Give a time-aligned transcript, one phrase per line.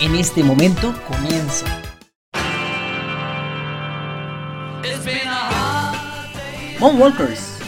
[0.00, 1.66] en este momento comienza.
[6.78, 7.58] Moonwalkers.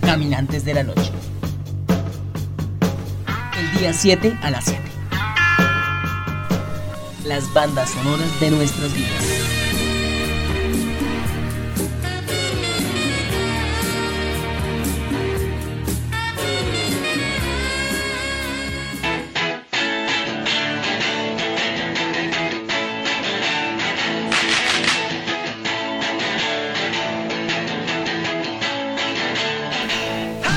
[0.00, 1.12] Caminantes de la noche.
[3.58, 4.80] El día 7 a las 7.
[7.26, 9.63] Las bandas sonoras de nuestras vidas.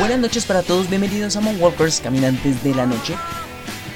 [0.08, 3.14] Buenas noches para todos, bienvenidos a Walkers, Caminantes de la Noche.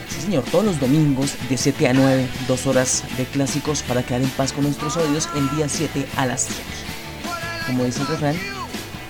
[0.10, 4.22] Sí señor, todos los domingos de 7 a 9, dos horas de clásicos para quedar
[4.22, 6.62] en paz con nuestros oídos el día 7 a las 7.
[7.66, 8.36] Como dice el refrán,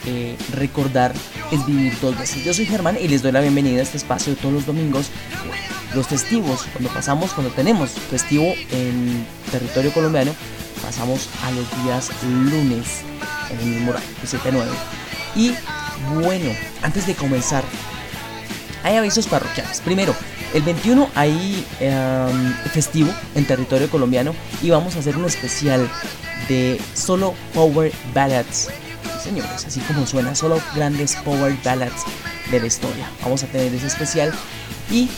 [0.05, 1.12] eh, recordar
[1.52, 2.44] es vivir dos veces.
[2.44, 5.10] Yo soy Germán y les doy la bienvenida a este espacio todos los domingos.
[5.96, 10.36] los festivos, cuando pasamos, cuando tenemos festivo en territorio colombiano,
[10.84, 13.02] pasamos a los días lunes
[13.49, 14.71] en el mismo horario, de 7 a 9.
[15.36, 15.55] Y
[16.13, 17.63] bueno, antes de comenzar,
[18.84, 19.82] hay avisos parroquiales.
[19.82, 20.16] Primero,
[20.54, 25.90] el 21 hay em, festivo en territorio colombiano y vamos a hacer un especial
[26.49, 28.70] de solo Power Ballads.
[29.24, 32.04] señores, así como suena, solo grandes Power Ballads
[32.49, 33.10] de la historia.
[33.21, 34.34] Vamos a tener ese especial
[34.90, 35.10] y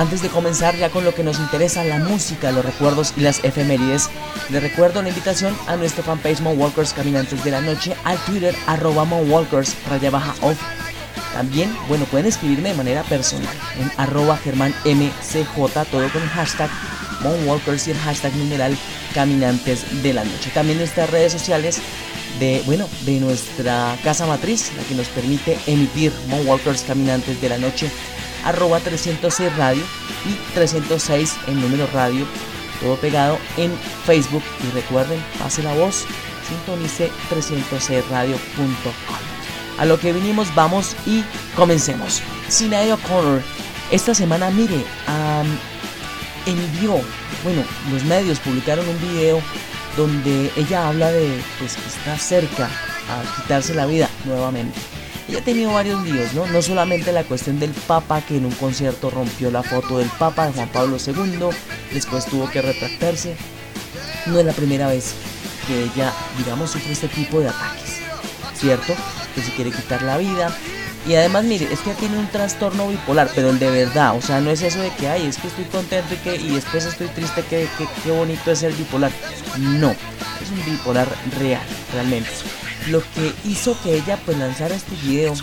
[0.00, 3.44] antes de comenzar ya con lo que nos interesa, la música, los recuerdos y las
[3.44, 4.08] efemérides,
[4.48, 9.04] les recuerdo la invitación a nuestro fanpage Walkers Caminantes de la Noche, al Twitter arroba
[9.04, 10.58] Walkers raya baja off.
[11.34, 15.44] También, bueno, pueden escribirme de manera personal en arroba germánmcj,
[15.90, 16.70] todo con hashtag
[17.44, 18.78] Walkers y el hashtag numeral
[19.14, 20.50] Caminantes de la Noche.
[20.54, 21.78] También nuestras redes sociales
[22.38, 26.10] de, bueno, de nuestra casa matriz, la que nos permite emitir
[26.46, 27.90] Walkers Caminantes de la Noche
[28.44, 29.82] arroba 306 radio
[30.26, 32.26] y 306 en número radio,
[32.80, 33.72] todo pegado en
[34.04, 34.42] Facebook.
[34.66, 36.06] Y recuerden, pase la voz,
[36.48, 38.92] sintonice 306 radio.com.
[39.78, 41.24] A lo que vinimos, vamos y
[41.56, 42.22] comencemos.
[42.48, 43.42] Sinead O'Connor,
[43.90, 45.48] esta semana, mire, um,
[46.46, 47.00] envió,
[47.42, 49.40] bueno, los medios publicaron un video
[49.96, 54.78] donde ella habla de pues, que está cerca a quitarse la vida nuevamente.
[55.30, 56.44] Ella ha tenido varios líos, ¿no?
[56.48, 60.46] No solamente la cuestión del Papa, que en un concierto rompió la foto del Papa
[60.46, 61.50] de Juan Pablo II,
[61.92, 63.36] después tuvo que retractarse.
[64.26, 65.14] No es la primera vez
[65.68, 68.00] que ella, digamos, sufre este tipo de ataques,
[68.54, 68.92] ¿cierto?
[69.36, 70.52] Que se quiere quitar la vida.
[71.06, 74.40] Y además, mire, es que tiene un trastorno bipolar, pero el de verdad, o sea,
[74.40, 77.06] no es eso de que, ay, es que estoy contento y que y después estoy
[77.06, 77.68] triste, que,
[78.02, 79.12] qué bonito es ser bipolar.
[79.56, 81.06] No, es un bipolar
[81.38, 81.62] real,
[81.92, 82.30] realmente
[82.88, 85.34] lo que hizo que ella pues lanzara este video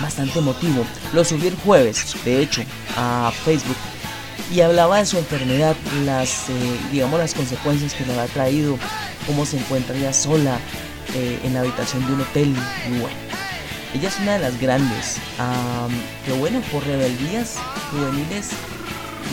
[0.00, 0.84] bastante emotivo.
[1.12, 2.62] Lo subió el jueves, de hecho,
[2.96, 3.76] a Facebook
[4.52, 5.74] y hablaba de su enfermedad,
[6.04, 6.52] las eh,
[6.90, 8.78] digamos las consecuencias que le ha traído,
[9.26, 10.58] cómo se encuentra ella sola
[11.14, 12.54] eh, en la habitación de un hotel
[12.88, 13.08] y.
[13.94, 15.18] Ella es una de las grandes,
[16.24, 17.56] que bueno, por rebeldías
[17.90, 18.50] juveniles,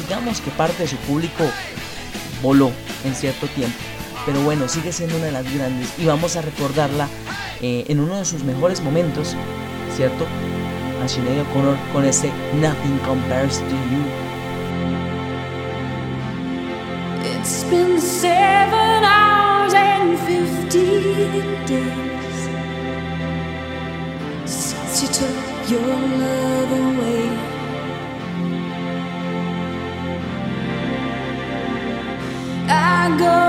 [0.03, 1.45] digamos que parte de su público
[2.41, 2.69] voló
[3.05, 3.77] en cierto tiempo
[4.31, 7.07] pero bueno, sigue siendo una de las grandes y vamos a recordarla
[7.61, 9.35] eh, en uno de sus mejores momentos,
[9.95, 10.27] ¿cierto?
[11.03, 12.31] A Sinead O'Connor con ese
[12.61, 14.05] Nothing Compares to You.
[17.25, 21.01] It's been seven hours and fifty
[21.65, 22.49] days
[24.45, 27.31] since you took your love away.
[32.69, 33.48] I go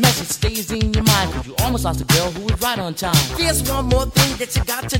[0.00, 1.46] Message stays in your mind.
[1.46, 3.14] You almost lost a girl who was right on time.
[3.36, 4.98] There's one more thing that you got to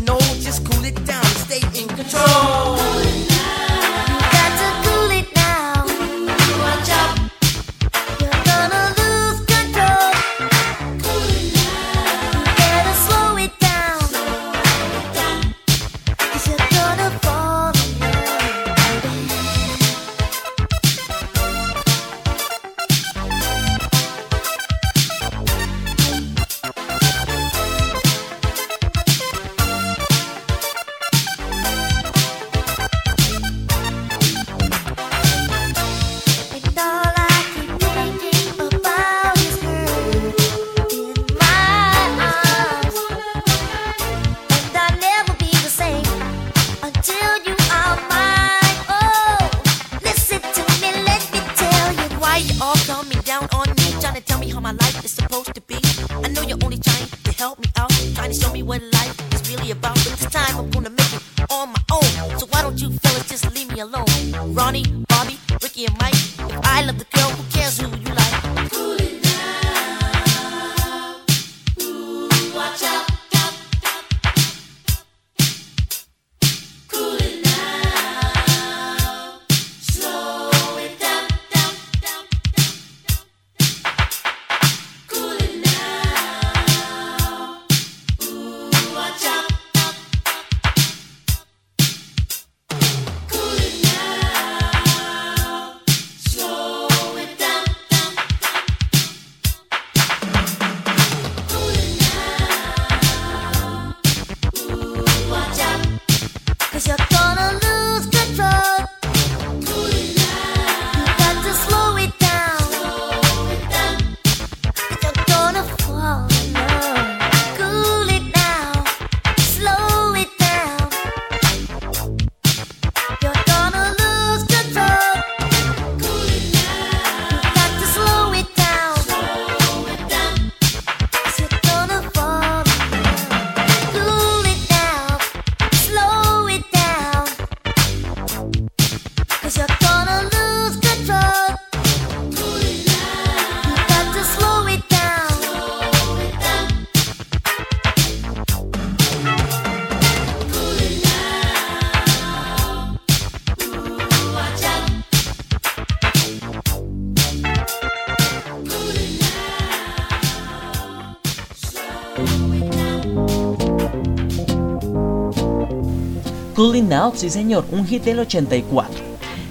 [166.61, 168.95] Cooling Out, sí señor, un hit del 84.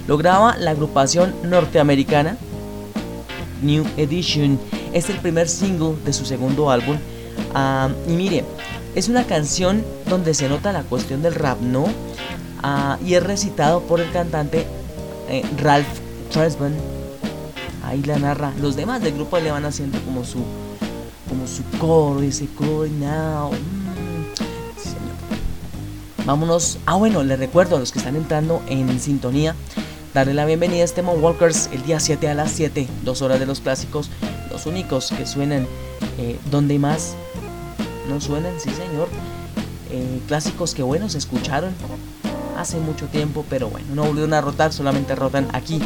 [0.06, 2.36] Lo graba la agrupación norteamericana
[3.62, 4.60] New Edition.
[4.92, 6.96] Es el primer single de su segundo álbum.
[8.06, 8.44] Y mire,
[8.94, 11.86] es una canción donde se nota la cuestión del rap, ¿no?
[12.62, 14.64] Ah, y es recitado por el cantante
[15.28, 15.88] eh, Ralph
[16.30, 16.76] Tresvant.
[17.82, 18.52] Ahí la narra.
[18.60, 20.44] Los demás del grupo le van haciendo como su
[21.28, 23.79] como su coro, ese cooling out.
[26.30, 26.78] Vámonos.
[26.86, 29.56] Ah, bueno, les recuerdo a los que están entrando en sintonía,
[30.14, 33.46] darle la bienvenida a este Walkers el día 7 a las 7, dos horas de
[33.46, 34.10] los clásicos,
[34.48, 35.66] los únicos que suenan
[36.18, 37.16] eh, donde más
[38.08, 39.08] no suenan, sí señor.
[39.90, 41.74] Eh, clásicos que bueno se escucharon
[42.56, 45.80] hace mucho tiempo, pero bueno, no volvieron a rotar, solamente rotan aquí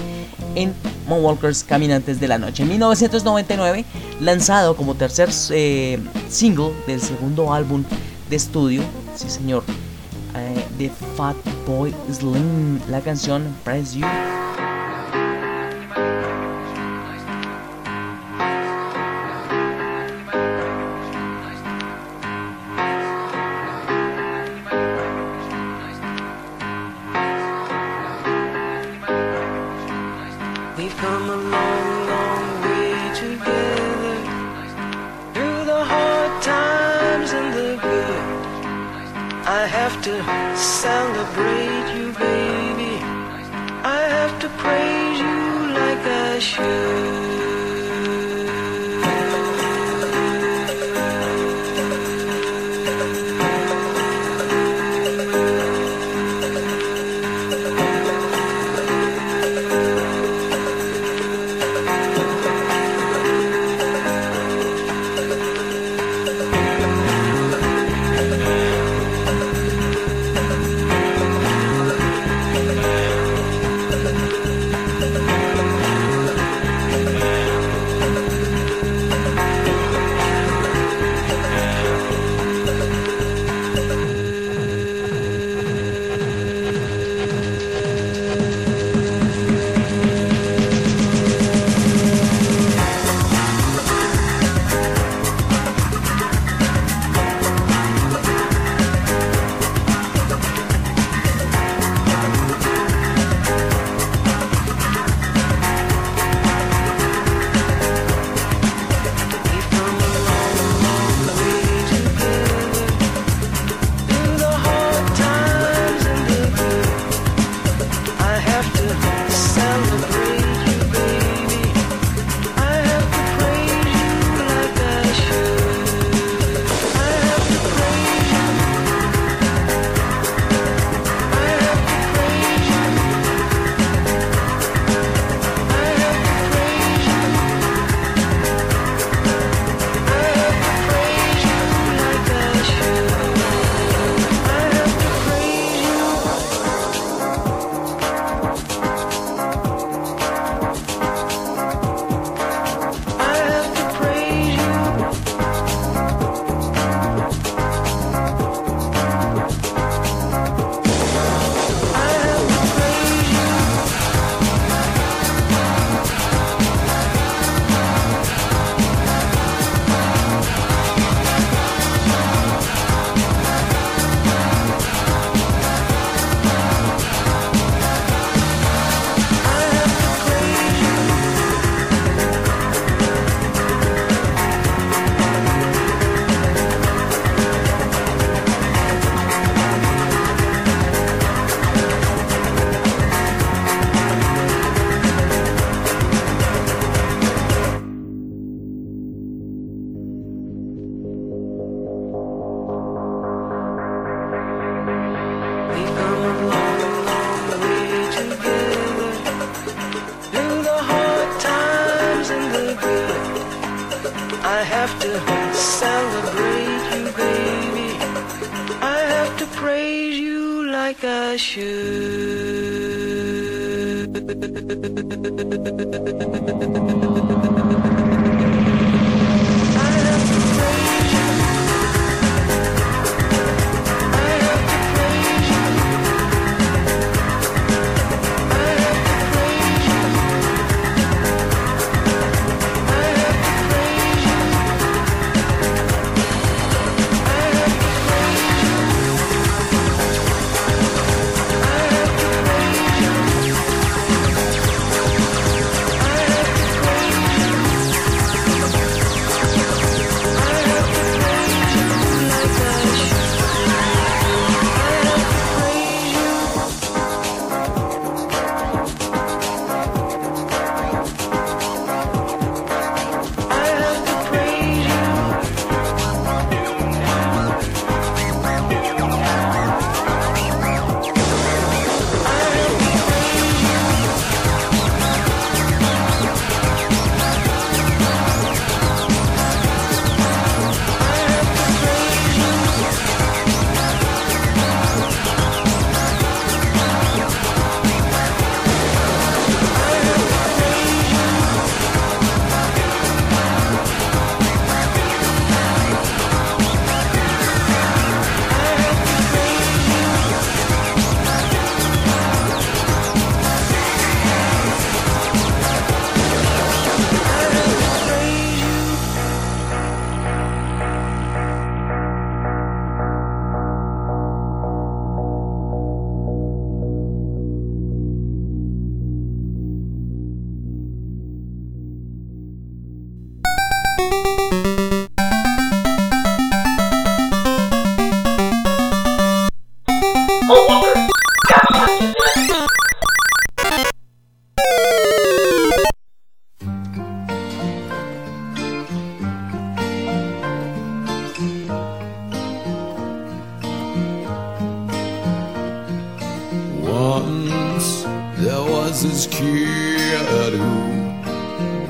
[0.57, 0.75] en
[1.09, 2.65] Walkers Caminantes de la Noche.
[2.65, 3.87] En 1999,
[4.21, 5.99] lanzado como tercer eh,
[6.29, 7.83] single del segundo álbum
[8.29, 8.83] de estudio,
[9.17, 9.65] sí señor,
[11.17, 14.34] Fat Boy Slim, la canción Press You.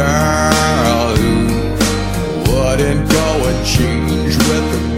[0.00, 1.34] Girl who
[2.50, 4.89] wouldn't go and change with the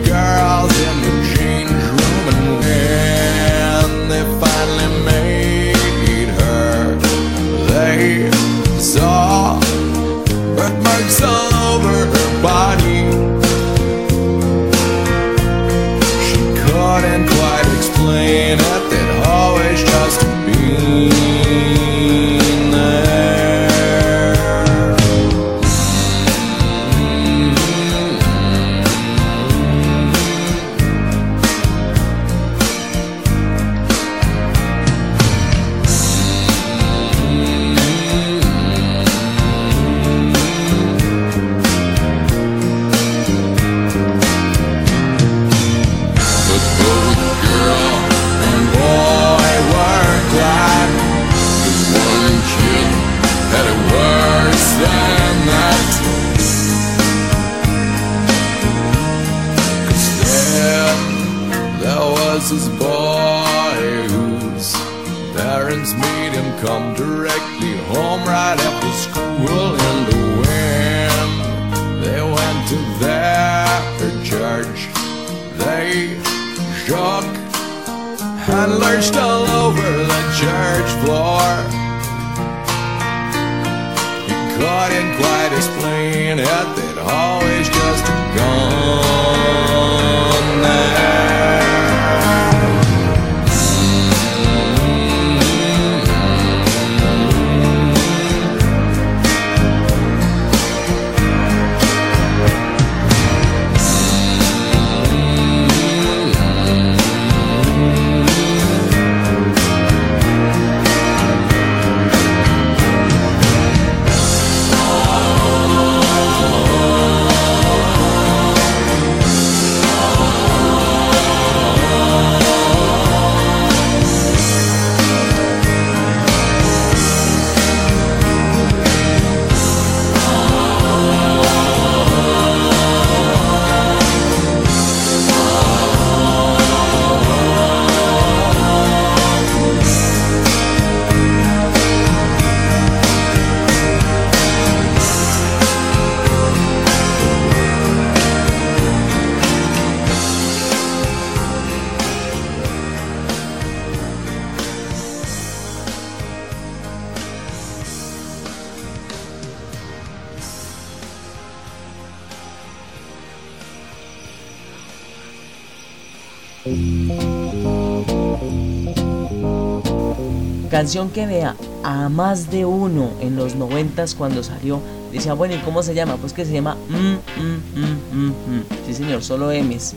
[170.70, 174.80] Canción que vea a más de uno en los noventas cuando salió.
[175.12, 176.16] Decía, bueno, ¿y cómo se llama?
[176.18, 178.64] Pues que se llama mm, mm, mm, mm, mm.
[178.86, 179.94] Sí, señor, solo M's.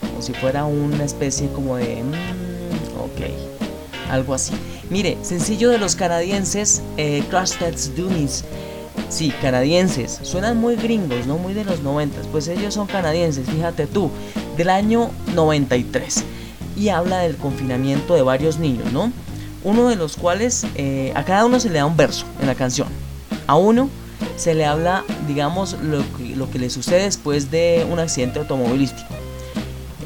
[0.00, 2.02] Como si fuera una especie como de...
[2.02, 4.10] mm, ok.
[4.10, 4.54] Algo así.
[4.90, 8.44] Mire, sencillo de los canadienses, eh, Crash Test Dummies.
[9.08, 10.18] Sí, canadienses.
[10.22, 11.38] Suenan muy gringos, ¿no?
[11.38, 12.26] Muy de los noventas.
[12.26, 14.10] Pues ellos son canadienses, fíjate tú.
[14.58, 16.24] Del año 93.
[16.76, 19.10] Y habla del confinamiento de varios niños, ¿no?
[19.64, 22.54] uno de los cuales eh, a cada uno se le da un verso en la
[22.54, 22.88] canción.
[23.46, 23.88] A uno
[24.36, 29.08] se le habla, digamos, lo que, lo le sucede después de un accidente automovilístico.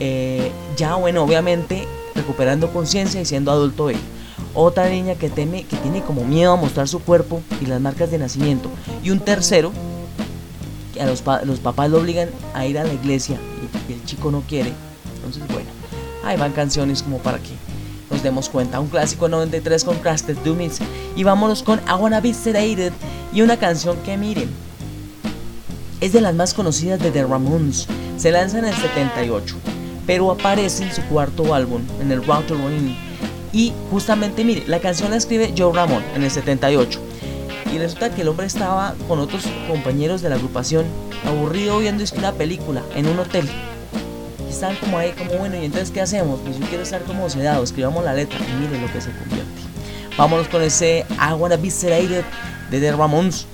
[0.00, 3.98] Eh, ya, bueno, obviamente recuperando conciencia y siendo adulto él.
[4.54, 8.10] Otra niña que teme, que tiene como miedo a mostrar su cuerpo y las marcas
[8.10, 8.70] de nacimiento.
[9.02, 9.72] Y un tercero,
[11.00, 13.38] a los, pa- los papás lo obligan a ir a la iglesia
[13.88, 14.72] y, el chico no quiere.
[15.16, 15.68] Entonces, bueno,
[16.24, 17.50] ahí van canciones como para que
[18.10, 18.80] nos demos cuenta.
[18.80, 20.78] Un clásico 93 con Crusted Dummies.
[21.16, 22.92] Y vámonos con I Wanna Be Sedated
[23.32, 24.50] y una canción que miren.
[26.00, 27.86] Es de las más conocidas de The Ramones.
[28.16, 29.56] Se lanza en el 78,
[30.06, 32.94] pero aparece en su cuarto álbum, en el Router Ring.
[33.52, 37.00] Y justamente, mire, la canción la escribe Joe Ramón en el 78.
[37.72, 40.84] Y resulta que el hombre estaba con otros compañeros de la agrupación,
[41.26, 43.48] aburrido viendo una película en un hotel.
[44.46, 46.40] Y estaban como ahí, como bueno, ¿y entonces qué hacemos?
[46.40, 49.62] Pues yo quiero estar como sedado, escribamos la letra y mire lo que se convierte.
[50.18, 53.46] Vámonos con ese I Wanna Be de The Ramones.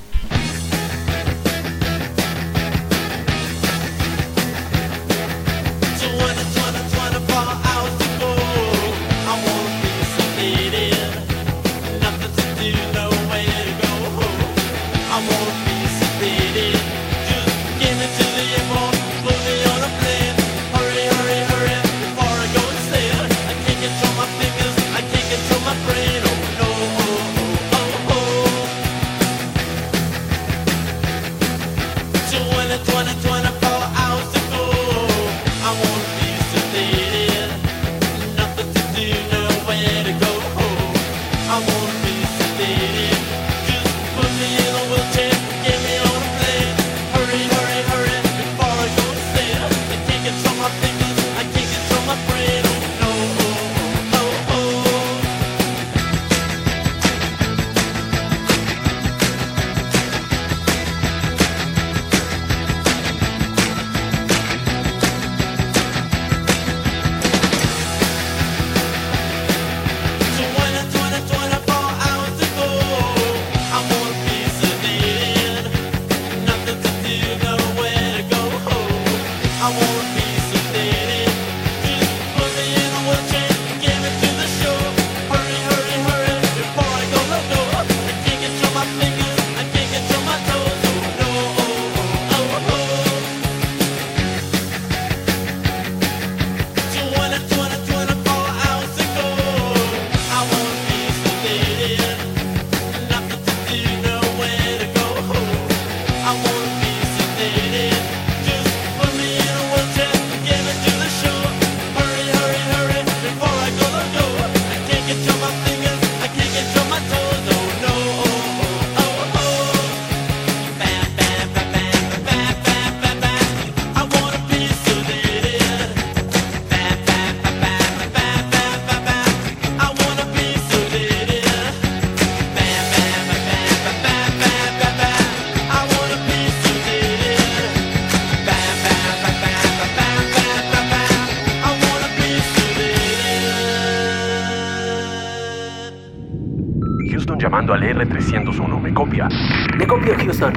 [147.72, 148.80] Al R301.
[148.80, 149.28] ¿Me copia?
[149.76, 150.52] Me copio, Houston.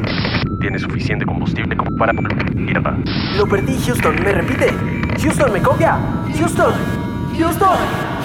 [0.60, 2.14] ¿Tiene suficiente combustible como para...
[2.56, 2.98] Mierda.
[3.36, 4.16] Lo perdí, Houston.
[4.24, 4.74] ¿Me repite?
[5.22, 6.00] Houston, ¿me copia?
[6.38, 6.74] Houston.
[7.38, 7.78] Houston.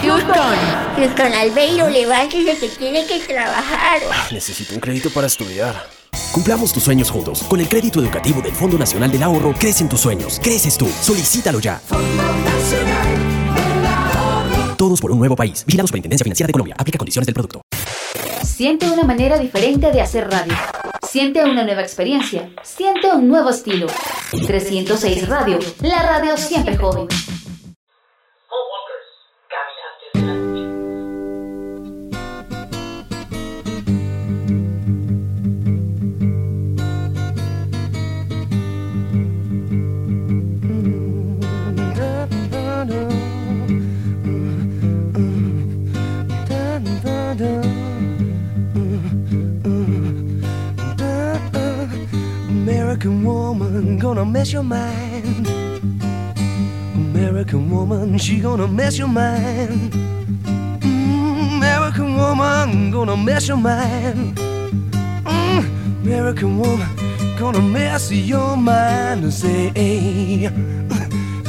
[0.03, 0.57] Houston,
[0.96, 3.99] Houston Albeiro, levántese que tiene que trabajar.
[4.31, 5.75] Necesito un crédito para estudiar.
[6.33, 7.42] Cumplamos tus sueños juntos.
[7.44, 10.38] Con el crédito educativo del Fondo Nacional del Ahorro, crecen tus sueños.
[10.42, 10.87] Creces tú.
[11.01, 11.81] Solicítalo ya.
[14.77, 15.64] Todos por un nuevo país.
[15.66, 16.77] Vigilamos Superintendencia Financiera de Colombia.
[16.79, 17.62] Aplica condiciones del producto.
[18.57, 20.55] Siente una manera diferente de hacer radio.
[21.07, 22.49] Siente una nueva experiencia.
[22.62, 23.87] Siente un nuevo estilo.
[24.47, 27.07] 306 Radio, la radio siempre joven.
[54.46, 55.48] Mess your mind.
[56.94, 59.92] American woman, she gonna mess your mind.
[60.82, 64.37] Mm, American woman gonna mess your mind.
[64.37, 65.64] Mm,
[66.04, 66.88] American woman
[67.37, 69.32] gonna mess your mind.
[69.32, 70.48] Say A,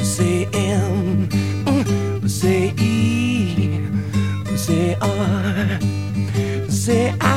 [0.04, 1.28] say M,
[1.66, 3.86] mm, say E,
[4.58, 5.80] say R,
[6.68, 7.37] say I,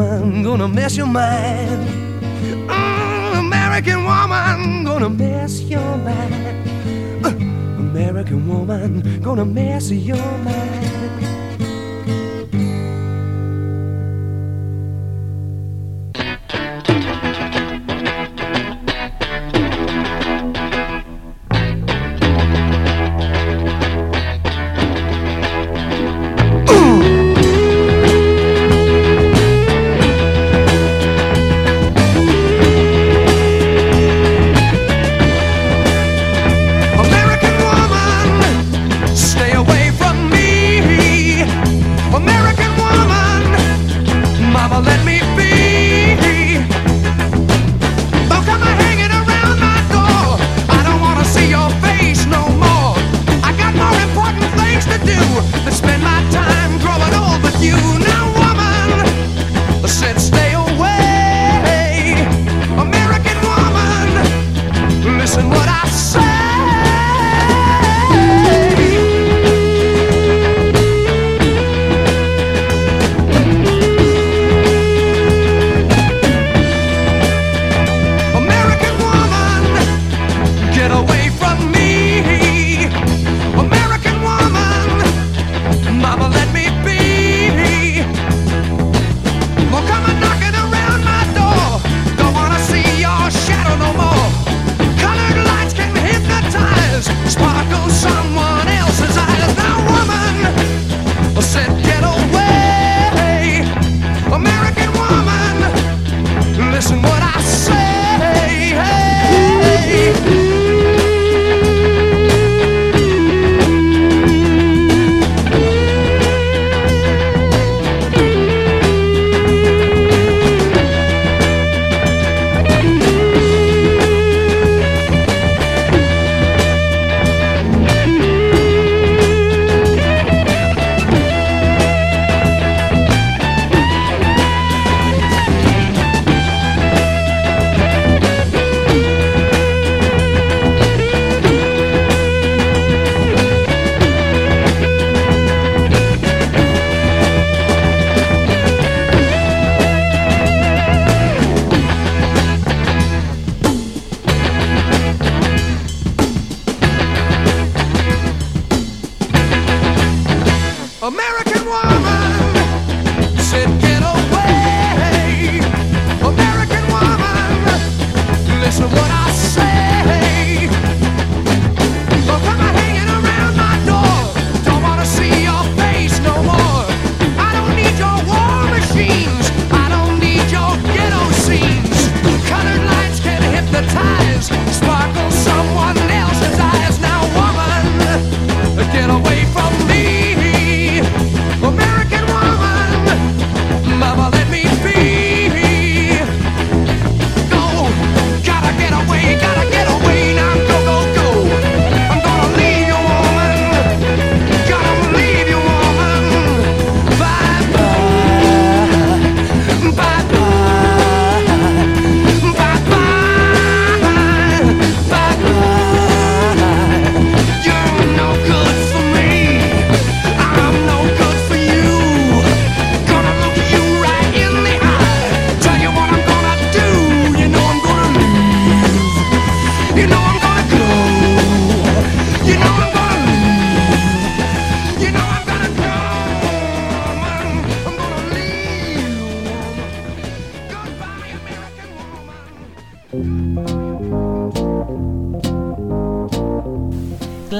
[0.00, 1.88] woman gonna mess your mind.
[2.68, 7.24] Mm, American woman gonna mess your mind.
[7.24, 7.28] Uh,
[7.78, 11.29] American woman gonna mess your mind.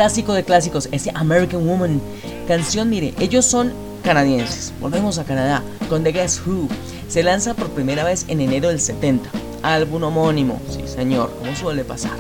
[0.01, 2.01] Clásico de clásicos, ese American Woman.
[2.49, 3.71] Canción, mire, ellos son
[4.03, 4.73] canadienses.
[4.81, 6.69] Volvemos a Canadá con The Guess Who.
[7.07, 9.29] Se lanza por primera vez en enero del 70.
[9.63, 12.17] Álbum homónimo, sí señor, como suele pasar.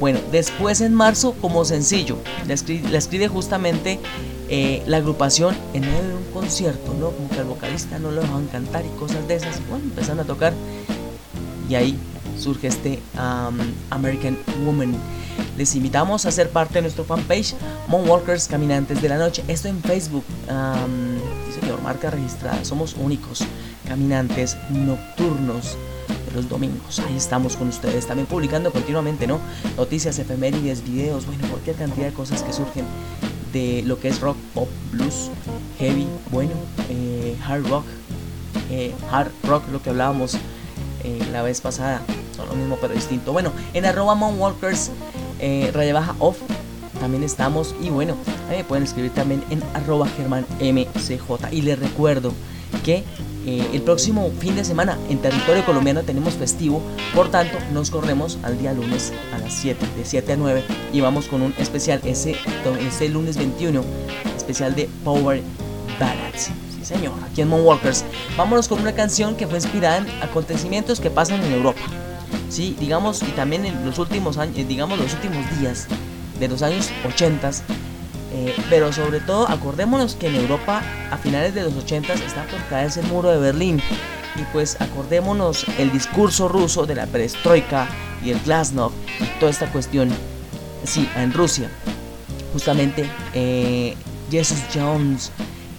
[0.00, 2.18] Bueno, después en marzo como sencillo,
[2.48, 4.00] la escribe, la escribe justamente
[4.48, 7.12] eh, la agrupación en medio de un concierto, ¿no?
[7.12, 9.60] Como que al vocalista no lo dejaban cantar y cosas de esas.
[9.68, 10.52] Bueno, empezaron a tocar
[11.70, 11.96] y ahí
[12.36, 13.60] surge este um,
[13.90, 14.96] American Woman.
[15.56, 17.54] Les invitamos a ser parte de nuestro fanpage
[17.88, 19.44] Moonwalkers Caminantes de la Noche.
[19.48, 20.24] Esto en Facebook.
[20.48, 22.64] Um, sí, señor, marca registrada.
[22.64, 23.44] Somos únicos
[23.86, 25.76] caminantes nocturnos
[26.26, 27.00] de los domingos.
[27.00, 28.06] Ahí estamos con ustedes.
[28.06, 29.40] También publicando continuamente, ¿no?
[29.76, 32.86] Noticias, efemérides, videos, bueno, cualquier cantidad de cosas que surgen
[33.52, 35.30] de lo que es rock, pop, blues,
[35.78, 36.52] heavy, bueno,
[36.88, 37.84] eh, hard rock,
[38.70, 40.38] eh, hard rock, lo que hablábamos
[41.04, 42.00] eh, la vez pasada.
[42.34, 43.32] Son lo mismo pero distinto.
[43.32, 44.14] Bueno, en arroba
[45.42, 46.38] eh, raya baja off,
[47.00, 47.74] también estamos.
[47.82, 48.16] Y bueno,
[48.48, 51.52] ahí me pueden escribir también en arroba Germán MCJ.
[51.52, 52.32] Y les recuerdo
[52.84, 53.04] que
[53.44, 56.80] eh, el próximo fin de semana en territorio colombiano tenemos festivo,
[57.14, 60.62] por tanto nos corremos al día lunes a las 7, de 7 a 9
[60.92, 62.36] y vamos con un especial ese,
[62.80, 63.82] ese lunes 21,
[64.36, 65.42] especial de Power
[65.98, 66.50] Ballads.
[66.78, 68.04] Sí señor, aquí en Moonwalkers.
[68.36, 71.80] Vámonos con una canción que fue inspirada en acontecimientos que pasan en Europa.
[72.52, 75.86] Sí, digamos, y también en los últimos años, eh, digamos los últimos días
[76.38, 77.50] de los años 80
[78.34, 82.62] eh, pero sobre todo acordémonos que en Europa a finales de los 80 está por
[82.68, 83.80] caerse el muro de Berlín
[84.36, 87.88] y pues acordémonos el discurso ruso de la perestroika
[88.22, 90.10] y el glasnost y toda esta cuestión
[90.84, 91.70] sí en Rusia
[92.52, 93.96] justamente eh,
[94.30, 95.30] Jesus Jones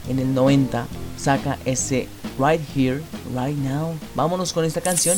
[0.09, 2.07] en el 90 saca ese
[2.39, 3.01] Right Here,
[3.35, 3.95] Right Now.
[4.15, 5.17] Vámonos con esta canción.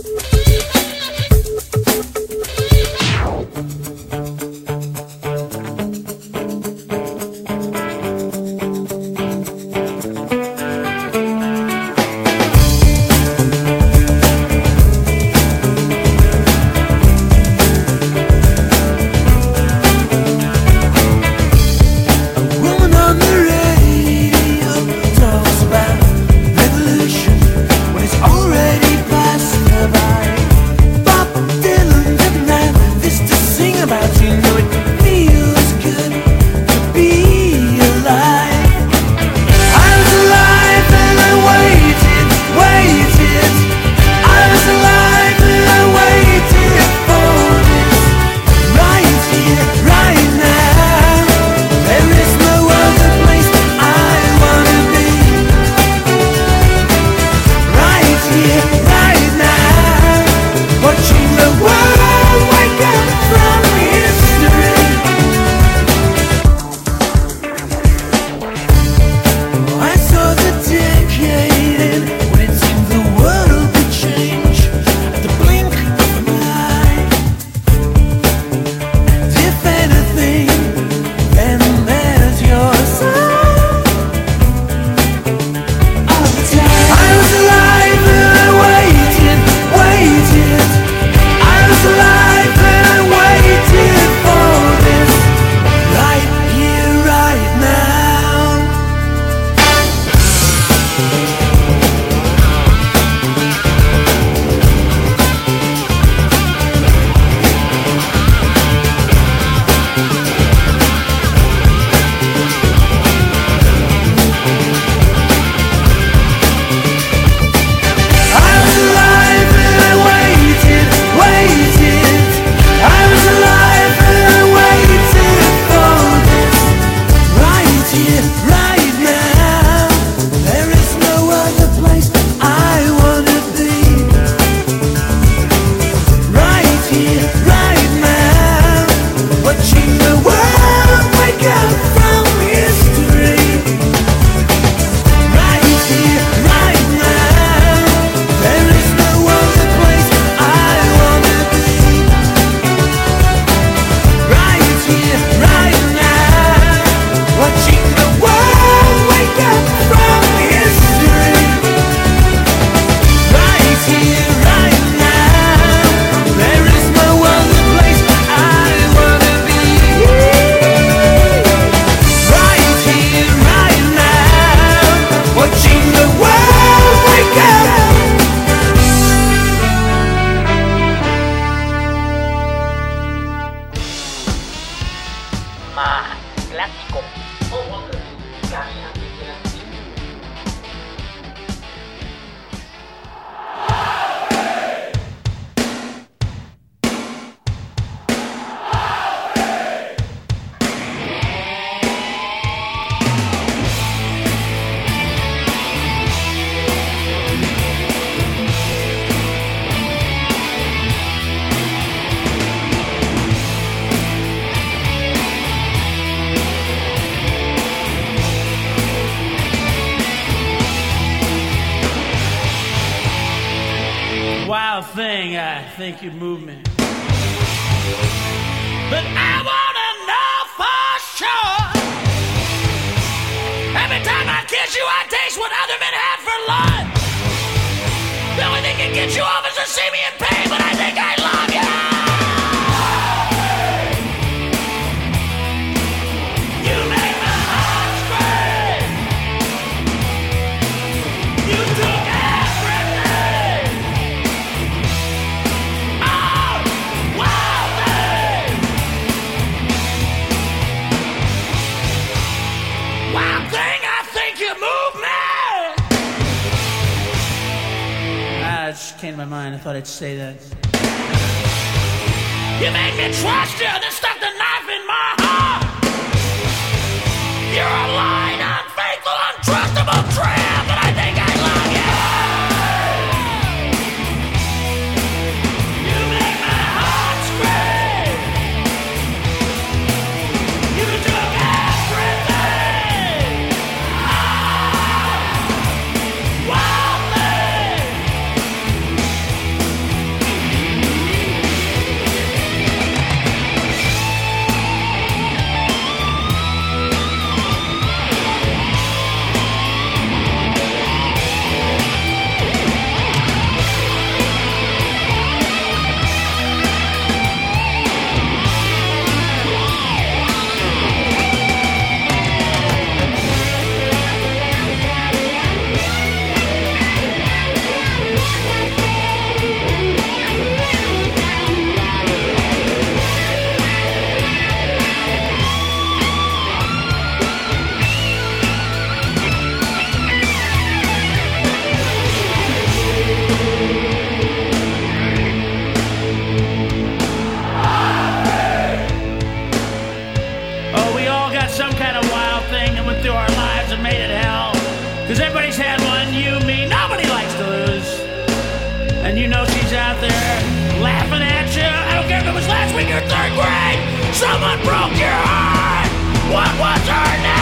[364.21, 365.89] Someone broke your heart.
[366.31, 367.40] What was her name?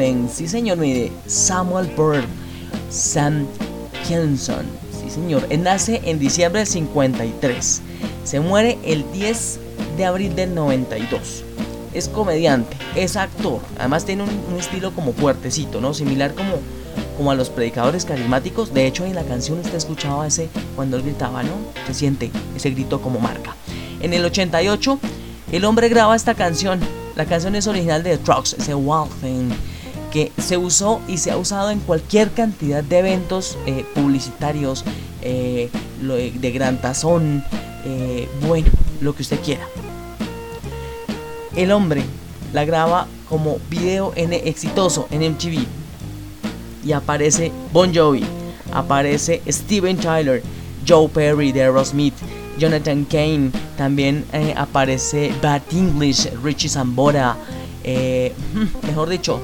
[0.00, 2.24] Sí señor, mire, Samuel Bird,
[2.88, 3.46] Sam
[4.08, 4.64] Kinson,
[4.98, 7.82] sí señor, él nace en diciembre del 53,
[8.24, 9.60] se muere el 10
[9.98, 11.44] de abril del 92,
[11.92, 15.92] es comediante, es actor, además tiene un, un estilo como fuertecito, ¿no?
[15.92, 16.54] Similar como,
[17.18, 21.02] como a los predicadores carismáticos, de hecho en la canción usted escuchaba ese, cuando él
[21.02, 21.52] gritaba, ¿no?
[21.86, 23.54] Se siente ese grito como marca.
[24.00, 24.98] En el 88,
[25.52, 26.80] el hombre graba esta canción.
[27.16, 29.50] La canción es original de The Trucks, ese Wild Thing,
[30.10, 34.84] que se usó y se ha usado en cualquier cantidad de eventos eh, publicitarios,
[35.22, 35.70] eh,
[36.02, 37.44] lo de, gran tazón,
[37.84, 38.68] eh, bueno,
[39.00, 39.66] lo que usted quiera.
[41.56, 42.02] El hombre
[42.52, 45.64] la graba como video en exitoso en MTV
[46.84, 48.24] y aparece Bon Jovi,
[48.72, 50.42] aparece Steven Tyler,
[50.86, 52.14] Joe Perry de Aerosmith,
[52.58, 57.36] Jonathan Kane, también eh, aparece Bad English, Richie Zambora,
[57.84, 58.32] eh,
[58.86, 59.40] mejor dicho,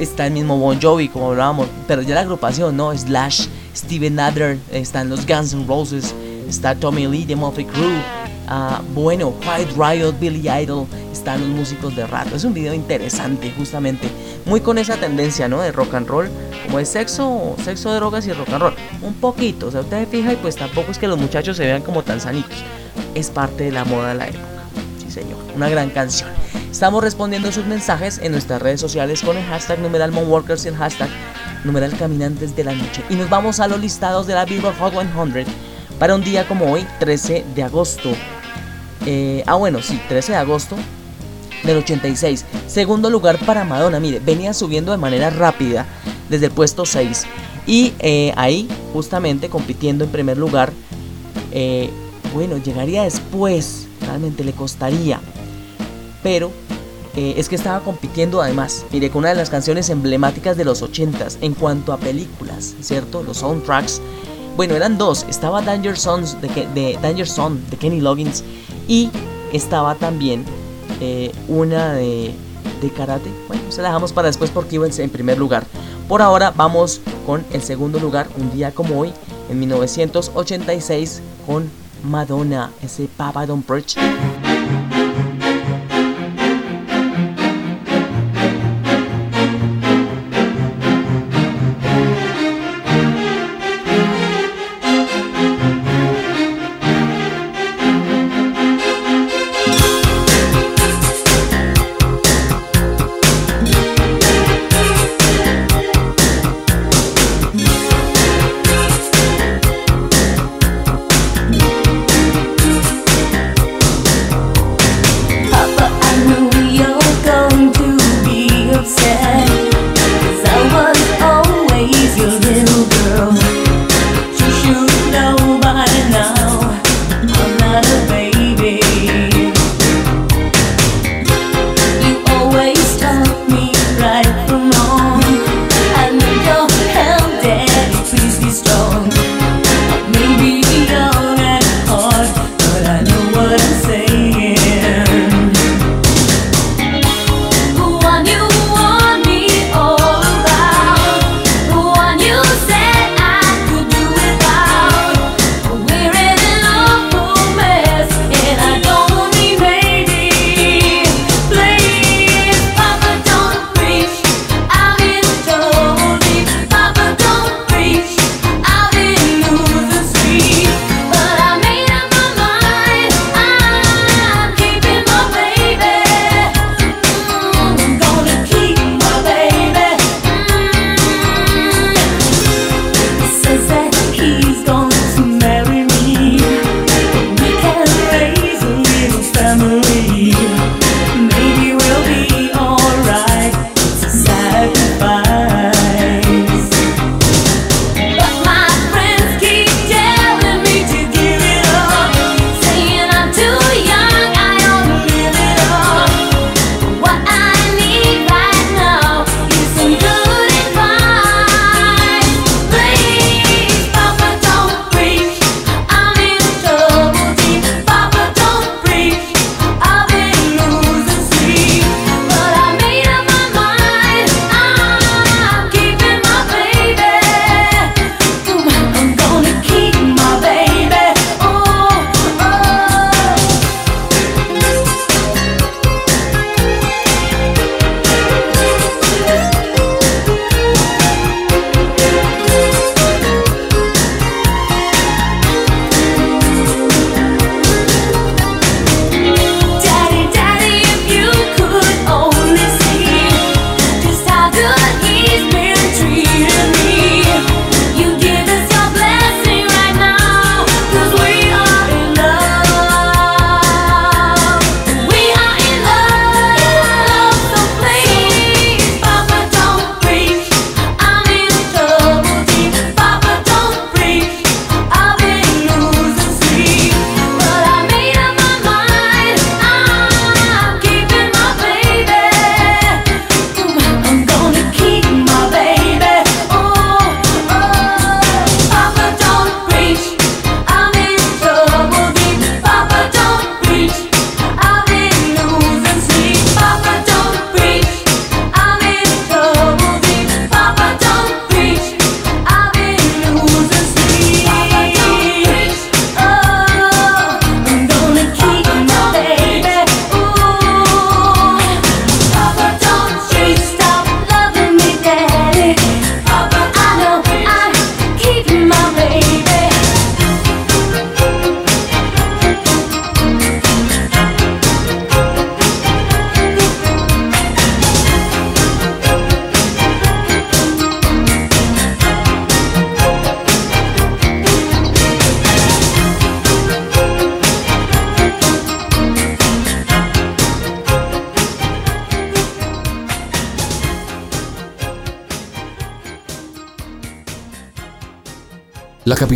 [0.00, 2.96] está el mismo Bon Jovi, como hablábamos, pero ya la agrupación, ¿no?
[2.96, 3.46] Slash,
[3.76, 6.14] Steven Adler, están los Guns N' Roses,
[6.48, 8.02] está Tommy Lee de Motley Crue,
[8.48, 12.34] ah, bueno, Quiet Riot, Billy Idol, están los músicos de rato.
[12.34, 14.08] Es un video interesante, justamente,
[14.46, 15.60] muy con esa tendencia, ¿no?
[15.60, 16.30] De rock and roll,
[16.64, 18.74] como de sexo, sexo, drogas y rock and roll.
[19.02, 21.64] Un poquito, o sea, usted se fija y pues tampoco es que los muchachos se
[21.64, 22.64] vean como tan sanitos.
[23.14, 24.59] Es parte de la moda de la época.
[25.10, 26.30] Señor, una gran canción.
[26.70, 30.76] Estamos respondiendo sus mensajes en nuestras redes sociales con el hashtag numeral Monworkers y el
[30.76, 31.08] hashtag
[31.64, 33.02] numeral Caminantes de la Noche.
[33.10, 35.46] Y nos vamos a los listados de la Billboard Hot 100
[35.98, 38.10] para un día como hoy, 13 de agosto.
[39.06, 40.76] Eh, ah, bueno, sí, 13 de agosto
[41.64, 42.44] del 86.
[42.66, 44.00] Segundo lugar para Madonna.
[44.00, 45.86] Mire, venía subiendo de manera rápida
[46.28, 47.26] desde el puesto 6.
[47.66, 50.72] Y eh, ahí, justamente, compitiendo en primer lugar.
[51.52, 51.90] eh,
[52.32, 53.79] bueno, llegaría después.
[54.18, 55.20] Le costaría.
[56.22, 56.50] Pero
[57.16, 58.84] eh, es que estaba compitiendo además.
[58.92, 63.22] Mire, con una de las canciones emblemáticas de los 80s en cuanto a películas, ¿cierto?
[63.22, 64.00] Los soundtracks.
[64.56, 65.24] Bueno, eran dos.
[65.28, 68.44] Estaba Danger Sons de, Danger Zone de Kenny Loggins.
[68.88, 69.10] Y
[69.52, 70.44] estaba también
[71.00, 72.34] eh, una de,
[72.80, 73.30] de karate.
[73.48, 75.64] Bueno, se la dejamos para después porque iba en primer lugar.
[76.08, 79.12] Por ahora vamos con el segundo lugar, un día como hoy,
[79.48, 81.70] en 1986, con
[82.02, 83.96] Madonna, ese Papa Don't Preach.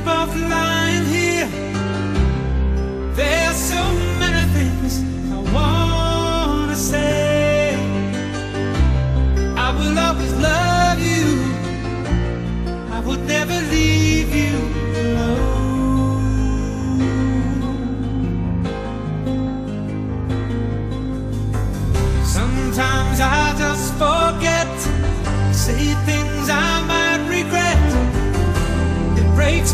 [0.00, 1.48] both lying here.
[3.14, 3.82] There's so
[4.18, 7.74] many things I wanna say.
[9.56, 11.26] I will always love you.
[12.96, 13.51] I would never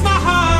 [0.02, 0.57] my heart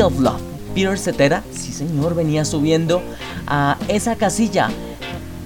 [0.00, 0.40] Of Love.
[0.74, 3.02] Peter Cetera, sí señor, venía subiendo
[3.46, 4.70] a esa casilla.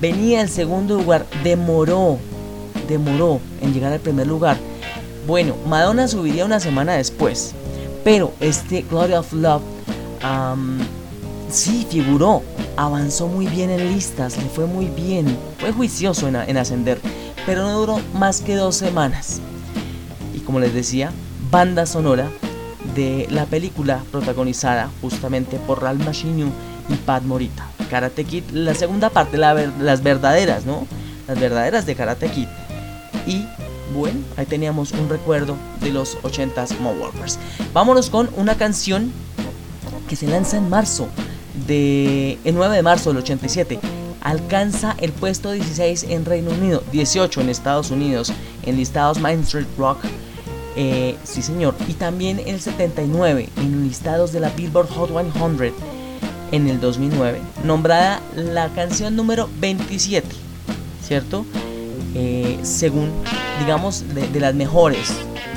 [0.01, 2.19] Venía el segundo lugar, demoró,
[2.87, 4.57] demoró en llegar al primer lugar.
[5.27, 7.55] Bueno, Madonna subiría una semana después,
[8.05, 9.63] pero este Glory of Love
[10.23, 10.79] am,
[11.51, 12.43] sí figuró,
[12.77, 17.01] avanzó muy bien en listas, le fue muy bien, fue juicioso en, en ascender,
[17.47, 19.41] pero no duró más que dos semanas.
[20.35, 21.11] Y como les decía,
[21.51, 22.31] banda sonora
[22.95, 26.47] de la película protagonizada justamente por Ralph Machinio
[26.89, 27.67] y Pat Morita.
[27.91, 30.87] Karate Kid, la segunda parte, la las verdaderas, ¿no?
[31.29, 32.49] Las verdaderas de Karate Kid.
[33.27, 33.45] Y
[33.95, 37.39] bueno, ahí teníamos un recuerdo de los 80s Moonwalkers.
[37.73, 39.13] Vámonos con una canción
[40.09, 41.09] que se lanza en marzo,
[41.67, 43.79] de, el 9 de marzo del 87.
[44.21, 48.33] Alcanza el puesto 16 en Reino Unido, 18 en Estados Unidos,
[48.65, 49.99] en listados Main Street Rock.
[50.77, 51.75] Eh, sí, señor.
[51.89, 55.75] Y también el 79 en listados de la Billboard Hot 100
[56.53, 57.41] en el 2009.
[57.65, 60.29] Nombrada la canción número 27,
[61.03, 61.47] ¿cierto?
[62.15, 63.11] Eh, según,
[63.59, 65.13] digamos, de, las mejores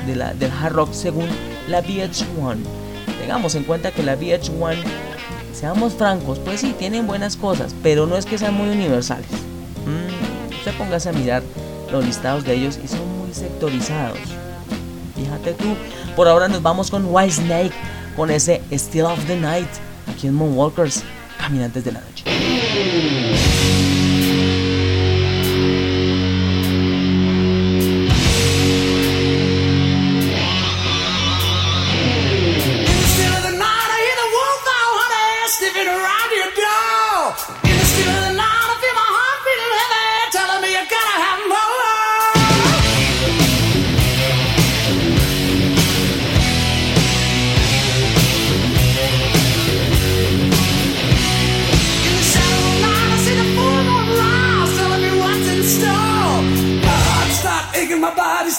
[0.07, 1.27] de la, del hard rock, según
[1.67, 2.57] la VH1.
[3.19, 4.77] Tengamos en cuenta que la VH1,
[5.53, 9.27] seamos francos, pues sí, tienen buenas cosas, pero no es que sean muy universales.
[9.85, 11.43] Mm, usted póngase a mirar
[11.91, 14.38] los listados de ellos y son muy sectorizados.
[15.19, 15.75] Fíjate tú,
[16.15, 17.73] por ahora nos vamos con White Snake,
[18.15, 19.67] con ese Still of the Night,
[20.07, 21.03] aquí en Moonwalkers,
[21.37, 22.23] Caminantes de la Noche.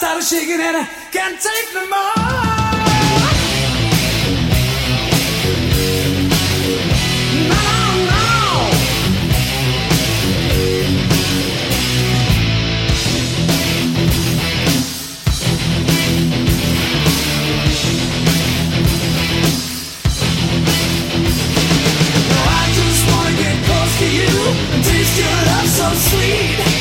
[0.00, 1.98] Started shaking, and I can't take no more.
[22.48, 24.32] I just wanna get close to you
[24.82, 26.79] taste your love so sweet.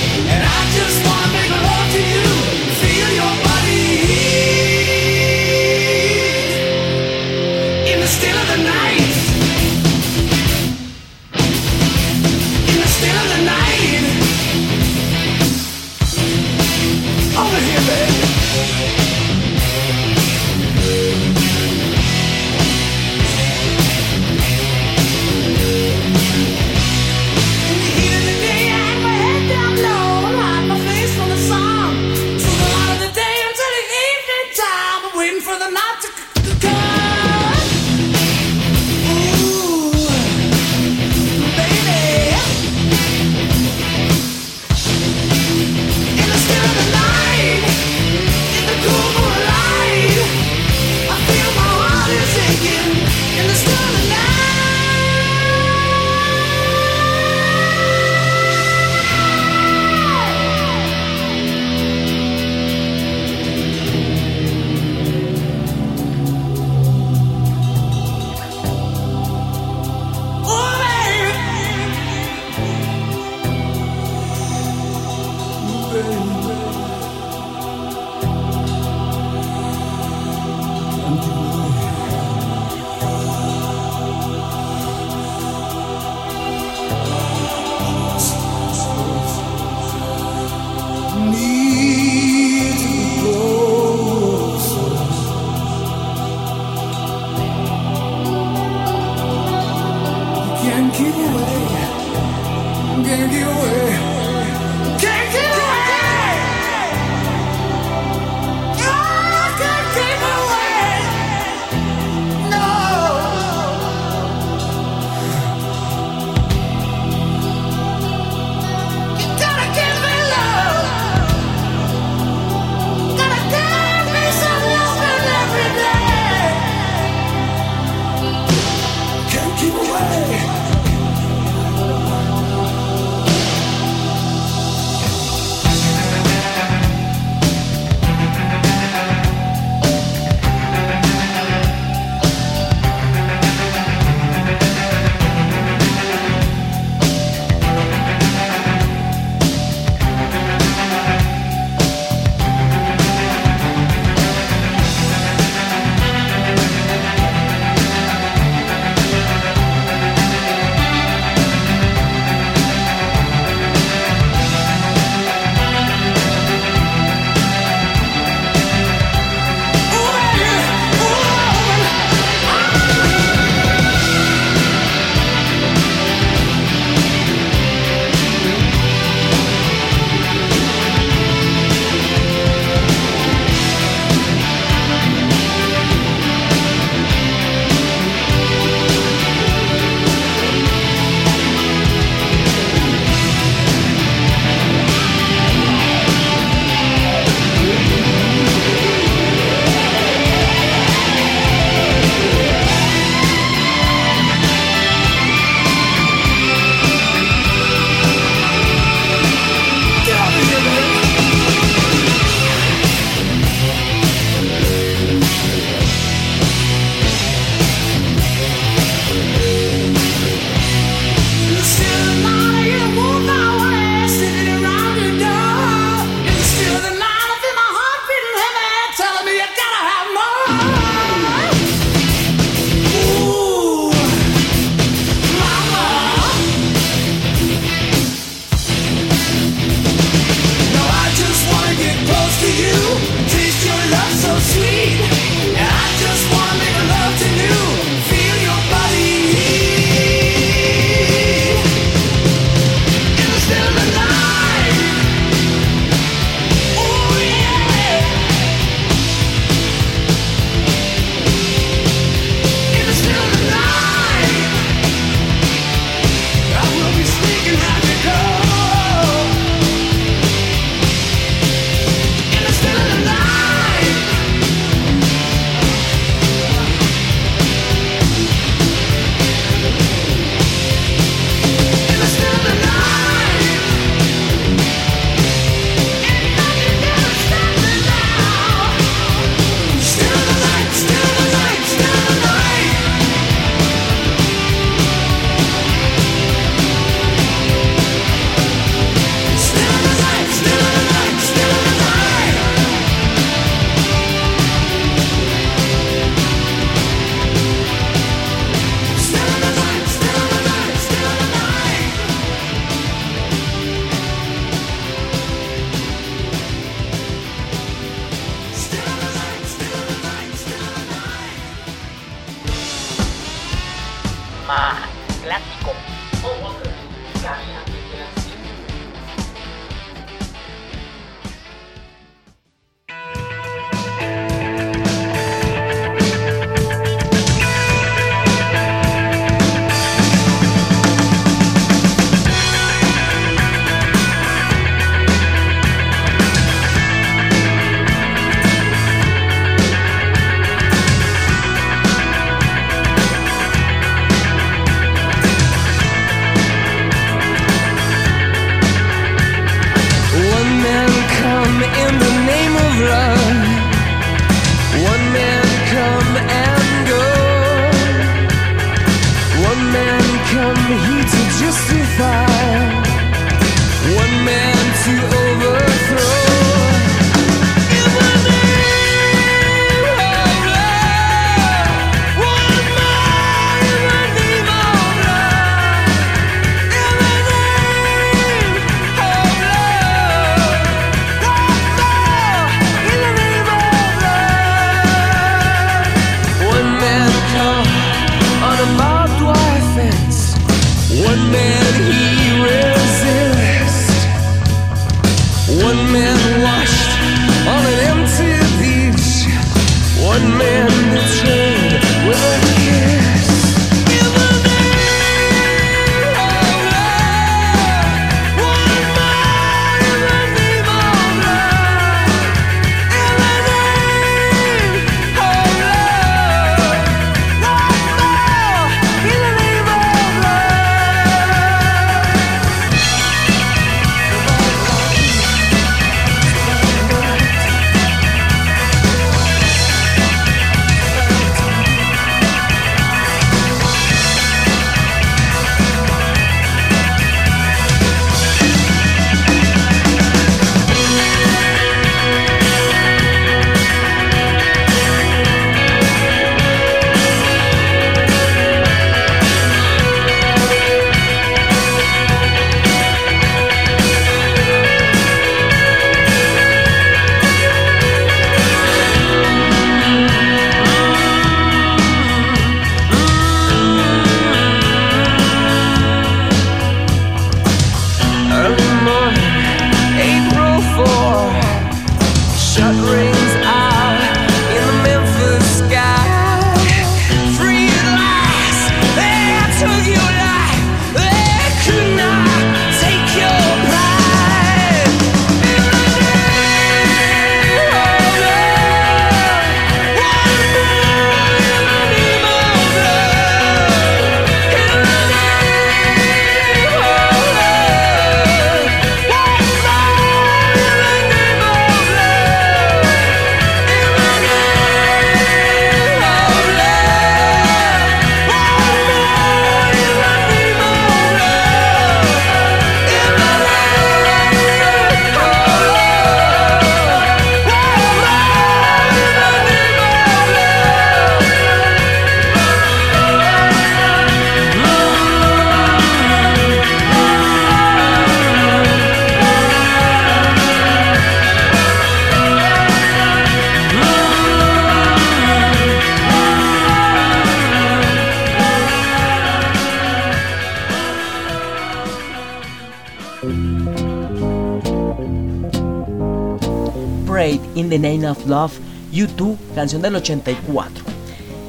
[559.04, 560.84] U2, canción del 84.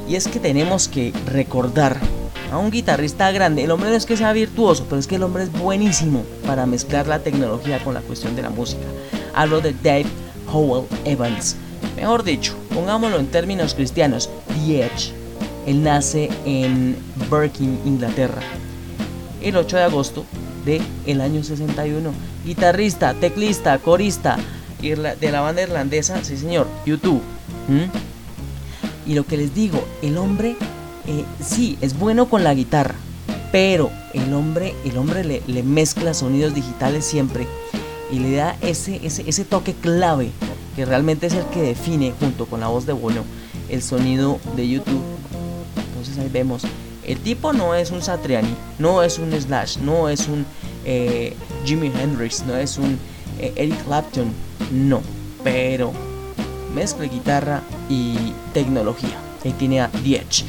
[0.08, 1.98] Y es que tenemos que recordar
[2.50, 3.64] a un guitarrista grande.
[3.64, 6.66] El hombre no es que sea virtuoso, pero es que el hombre es buenísimo para
[6.66, 8.84] mezclar la tecnología con la cuestión de la música.
[9.34, 10.06] Hablo de Dave
[10.52, 11.56] Howell Evans.
[11.96, 15.12] Mejor dicho, pongámoslo en términos cristianos, The Edge.
[15.66, 16.96] Él nace en
[17.30, 18.42] Birkin, Inglaterra,
[19.42, 20.24] el 8 de agosto
[21.06, 22.12] el año 61.
[22.44, 24.38] Guitarrista, teclista, corista
[24.80, 27.22] de la banda irlandesa, sí señor, YouTube.
[29.06, 30.56] Y lo que les digo, el hombre
[31.06, 32.94] eh, sí es bueno con la guitarra,
[33.52, 37.46] pero el hombre, el hombre le, mezcla sonidos digitales siempre
[38.12, 40.30] y le da ese, ese, ese toque clave
[40.76, 43.24] que realmente es el que define junto con la voz de Bono
[43.68, 45.02] el sonido de YouTube.
[45.88, 46.62] Entonces ahí vemos,
[47.04, 50.44] el tipo no es un Satriani, no es un Slash, no es un
[50.84, 51.34] eh,
[51.64, 52.98] Jimi Hendrix, no es un
[53.38, 54.32] eh, Eric Clapton,
[54.72, 55.00] no,
[55.42, 55.92] pero
[56.74, 58.16] mezcla guitarra y
[58.52, 59.18] tecnología.
[59.44, 60.44] Ahí tiene a Edge.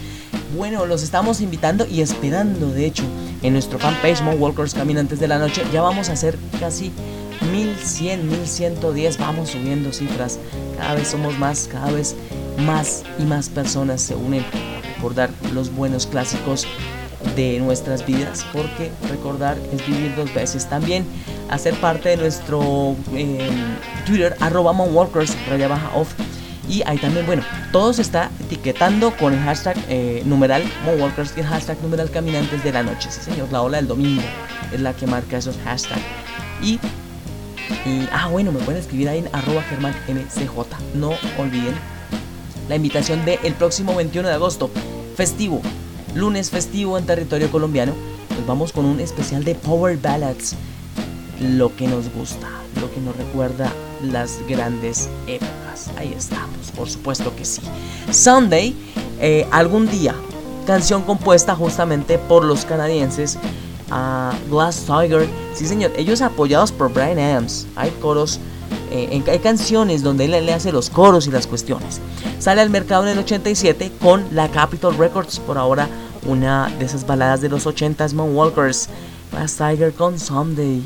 [0.56, 3.03] Bueno, los estamos invitando y esperando, de hecho,
[3.41, 5.64] en nuestro fanpage Walkers Caminantes de la Noche.
[5.72, 6.91] Ya vamos a hacer casi
[7.52, 9.18] 1100, 1110.
[9.18, 10.39] Vamos subiendo cifras.
[10.77, 12.15] Cada vez somos más, cada vez
[12.65, 16.68] más y más personas se unen a recordar los buenos clásicos
[17.35, 20.68] de nuestras vidas, porque recordar es vivir dos veces.
[20.68, 21.06] También
[21.52, 23.49] hacer parte de nuestro eh,
[24.06, 26.14] Twitter, arroba Walkers, raya baja off.
[26.68, 30.64] Y ahí también, bueno, todo se está etiquetando con el hashtag eh, numeral
[30.98, 33.10] Walkers y el hashtag numeral Caminantes de la Noche.
[33.11, 34.22] Sí, señor, la ola del domingo
[34.72, 36.02] es la que marca esos hashtags.
[36.64, 36.80] Y,
[38.14, 40.53] ah, bueno, me pueden escribir ahí en arroba Germán MCJ.
[40.94, 41.73] No olviden
[42.69, 44.69] la invitación del próximo 21 de agosto,
[45.18, 45.61] festivo,
[46.15, 47.94] lunes festivo en territorio colombiano.
[48.38, 50.56] Nos vamos con un especial de Power Ballads,
[51.41, 52.47] lo que nos gusta,
[52.80, 53.72] lo que nos recuerda
[54.03, 55.89] las grandes épocas.
[55.97, 57.61] Ahí estamos, por supuesto que sí.
[58.11, 58.76] Sunday,
[59.19, 60.15] eh, algún día,
[60.68, 63.38] canción compuesta justamente por los canadienses
[63.89, 65.27] a Glass Tiger.
[65.53, 67.68] Sí, señor, ellos apoyados por Brian Adams.
[67.76, 68.39] Hay coros,
[68.91, 71.99] eh, en- hay canciones donde él le hace los coros y las cuestiones.
[72.39, 75.39] Sale al mercado en el 87 con la Capitol Records.
[75.39, 75.88] Por ahora,
[76.27, 78.88] una de esas baladas de los 80s, Walkers.
[79.31, 80.84] Glass Tiger con Someday.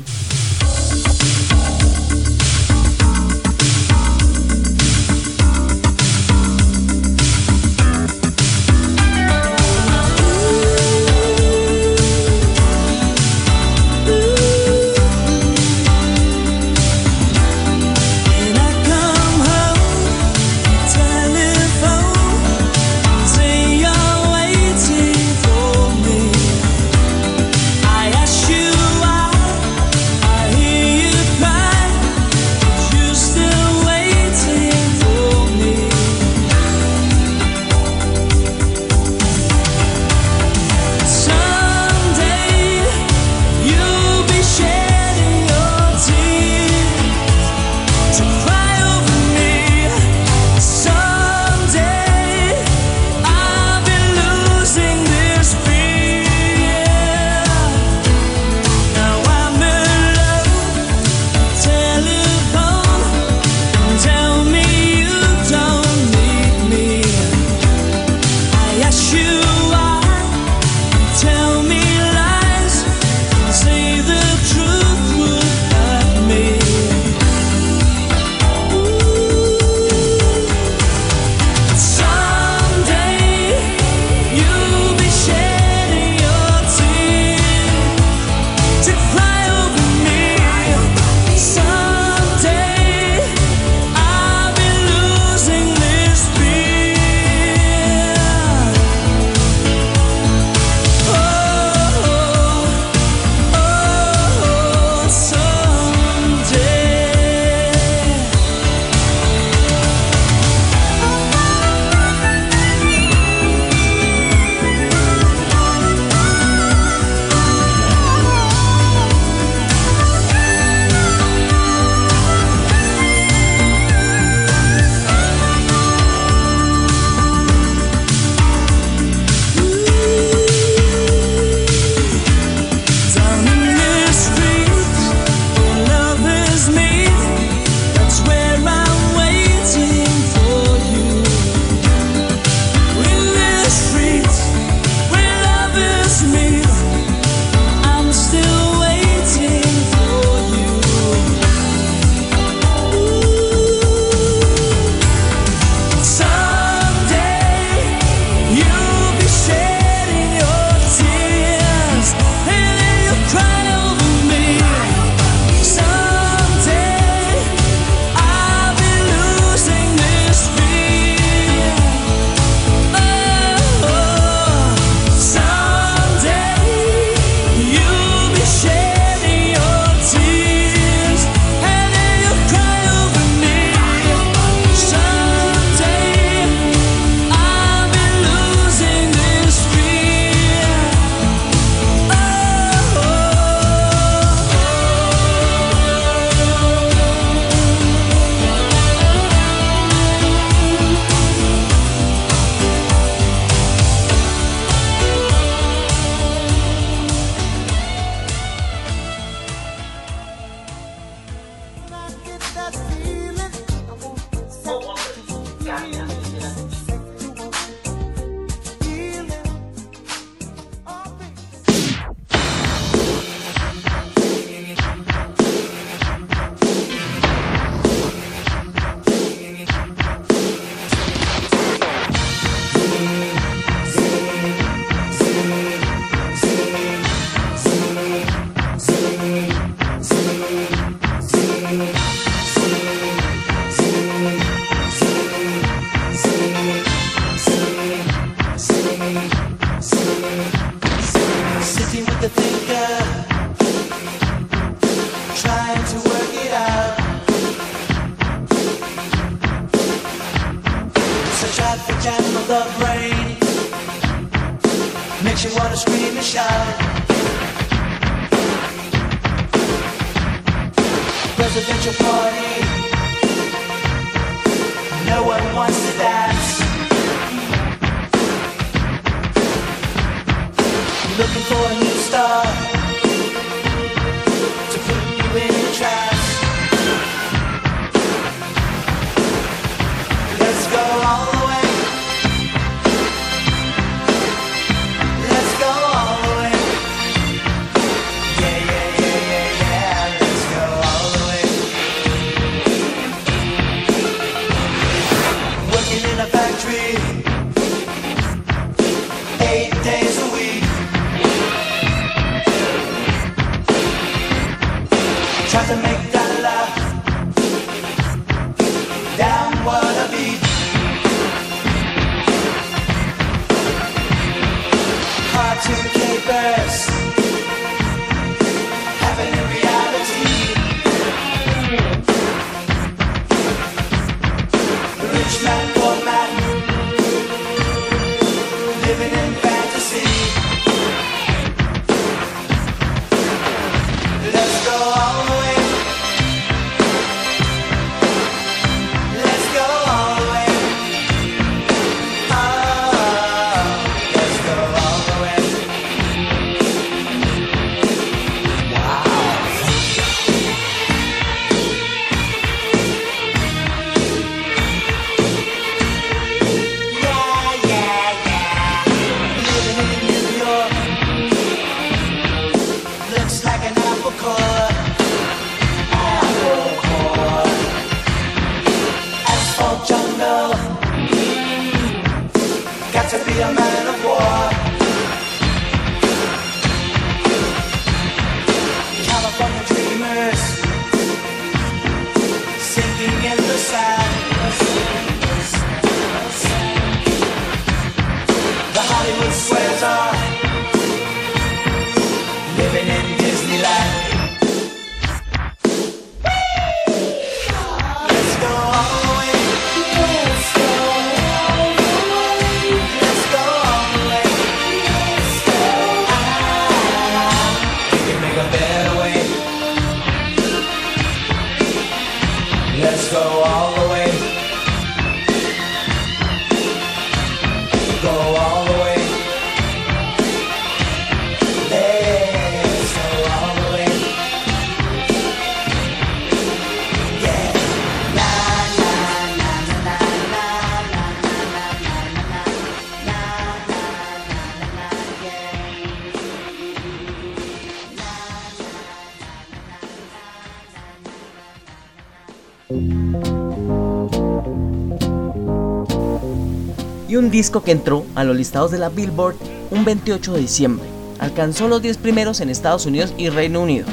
[457.36, 459.36] Disco que entró a los listados de la Billboard
[459.70, 460.86] un 28 de diciembre.
[461.18, 463.84] Alcanzó los 10 primeros en Estados Unidos y Reino Unido.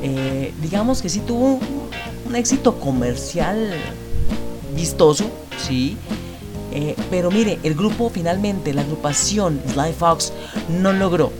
[0.00, 1.58] Eh, digamos que sí tuvo
[2.24, 3.74] un éxito comercial
[4.76, 5.24] vistoso,
[5.58, 5.96] sí.
[6.70, 10.32] Eh, pero mire, el grupo finalmente, la agrupación Sly Fox,
[10.68, 11.32] no logró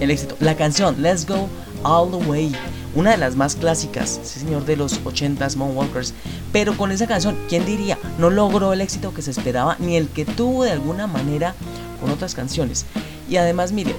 [0.00, 0.36] el éxito.
[0.38, 1.48] La canción Let's Go
[1.82, 2.52] All the Way,
[2.94, 6.14] una de las más clásicas, sí señor, de los 80s Moonwalkers.
[6.52, 7.98] Pero con esa canción, ¿quién diría?
[8.18, 11.54] No logró el éxito que se esperaba, ni el que tuvo de alguna manera
[12.00, 12.84] con otras canciones.
[13.28, 13.94] Y además, mire,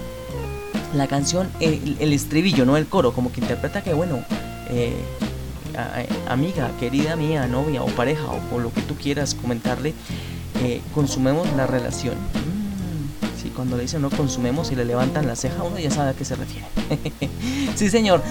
[0.94, 4.24] la canción, el, estribillo, no el coro, como que interpreta que, bueno,
[4.70, 4.94] eh,
[6.28, 9.94] amiga, querida mía, novia o pareja, o por lo que tú quieras comentarle,
[10.62, 12.16] eh, consumemos la relación.
[12.16, 16.12] Mm, sí, cuando le dicen no consumemos y le levantan la ceja, uno ya sabe
[16.12, 16.68] a qué se refiere.
[17.76, 18.22] sí, señor.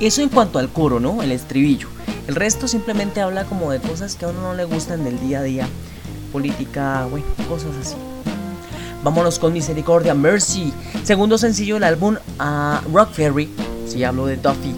[0.00, 1.22] Eso en cuanto al coro, ¿no?
[1.22, 1.88] El estribillo.
[2.26, 5.40] El resto simplemente habla como de cosas que a uno no le gustan del día
[5.40, 5.68] a día.
[6.32, 7.96] Política, bueno, cosas así.
[9.04, 10.72] Vámonos con Misericordia Mercy,
[11.04, 13.50] segundo sencillo del álbum a Rock Ferry,
[13.86, 14.74] si hablo de Duffy.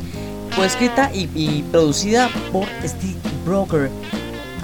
[0.57, 3.17] Fue escrita y, y producida por Steve
[3.47, 3.91] Broker.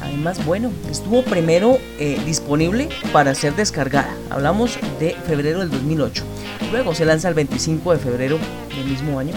[0.02, 4.12] Además, bueno, estuvo primero eh, disponible para ser descargada.
[4.28, 6.24] Hablamos de febrero del 2008.
[6.72, 8.38] Luego se lanza el 25 de febrero
[8.74, 9.34] del mismo año.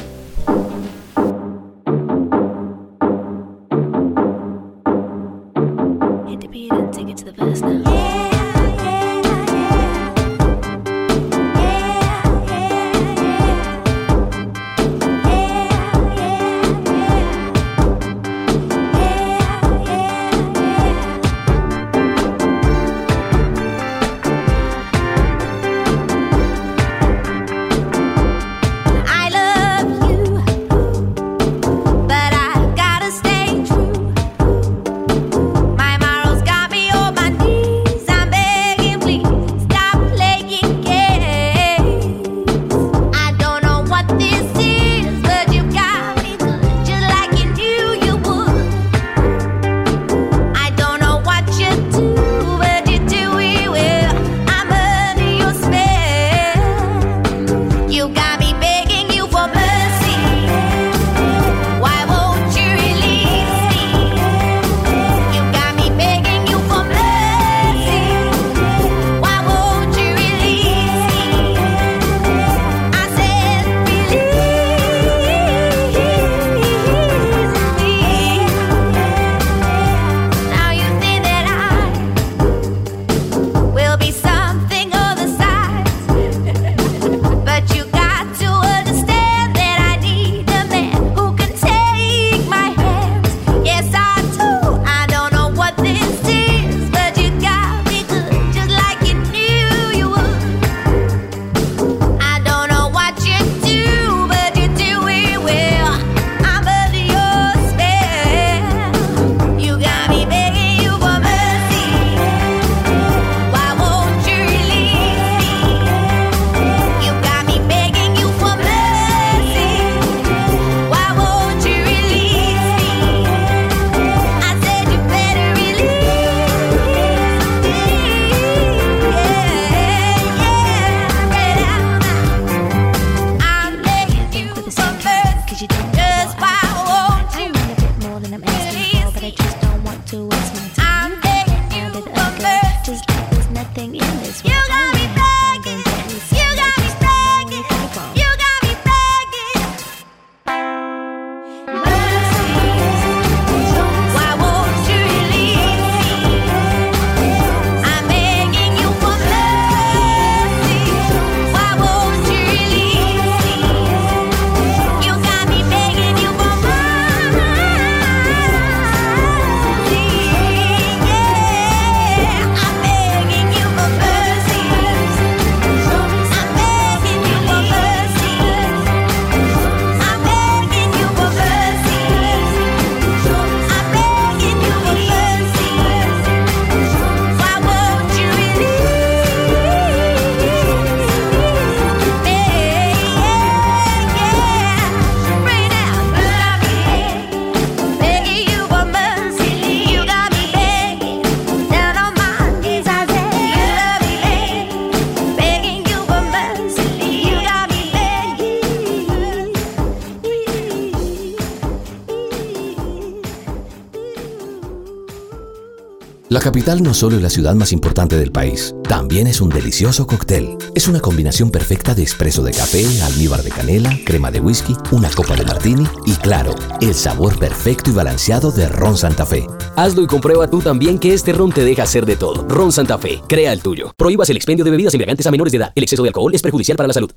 [216.42, 220.58] capital no solo es la ciudad más importante del país, también es un delicioso cóctel.
[220.76, 225.10] Es una combinación perfecta de espresso de café, almíbar de canela, crema de whisky, una
[225.10, 229.46] copa de martini y claro, el sabor perfecto y balanceado de Ron Santa Fe.
[229.76, 232.48] Hazlo y comprueba tú también que este ron te deja hacer de todo.
[232.48, 233.94] Ron Santa Fe, crea el tuyo.
[233.96, 235.72] Prohíbas el expendio de bebidas embriagantes a menores de edad.
[235.76, 237.12] El exceso de alcohol es perjudicial para la salud.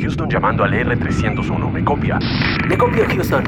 [0.00, 1.72] Houston llamando al R301.
[1.72, 2.18] Me copia.
[2.68, 3.44] Me copia, Houston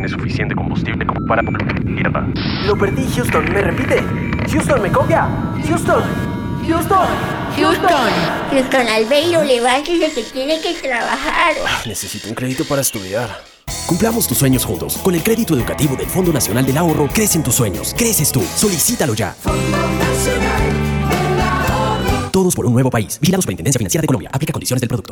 [0.00, 1.42] tiene suficiente combustible como para
[1.84, 2.26] mierda.
[2.66, 3.44] Lo perdí, Houston.
[3.52, 4.02] ¿Me repite?
[4.50, 5.28] Houston, ¿me copia?
[5.66, 6.02] Houston.
[6.66, 7.06] Houston.
[7.56, 8.10] Houston.
[8.50, 11.54] Houston Albeiro, levántese que tiene que trabajar.
[11.66, 13.28] Ah, necesito un crédito para estudiar.
[13.86, 14.96] Cumplamos tus sueños juntos.
[14.98, 17.94] Con el crédito educativo del Fondo Nacional del Ahorro, crecen tus sueños.
[17.96, 18.42] Creces tú.
[18.56, 19.32] Solicítalo ya.
[19.32, 22.30] Fondo Nacional del Ahorro.
[22.30, 23.18] Todos por un nuevo país.
[23.20, 24.30] Vigilado Superintendencia Financiera de Colombia.
[24.32, 25.09] Aplica condiciones del producto.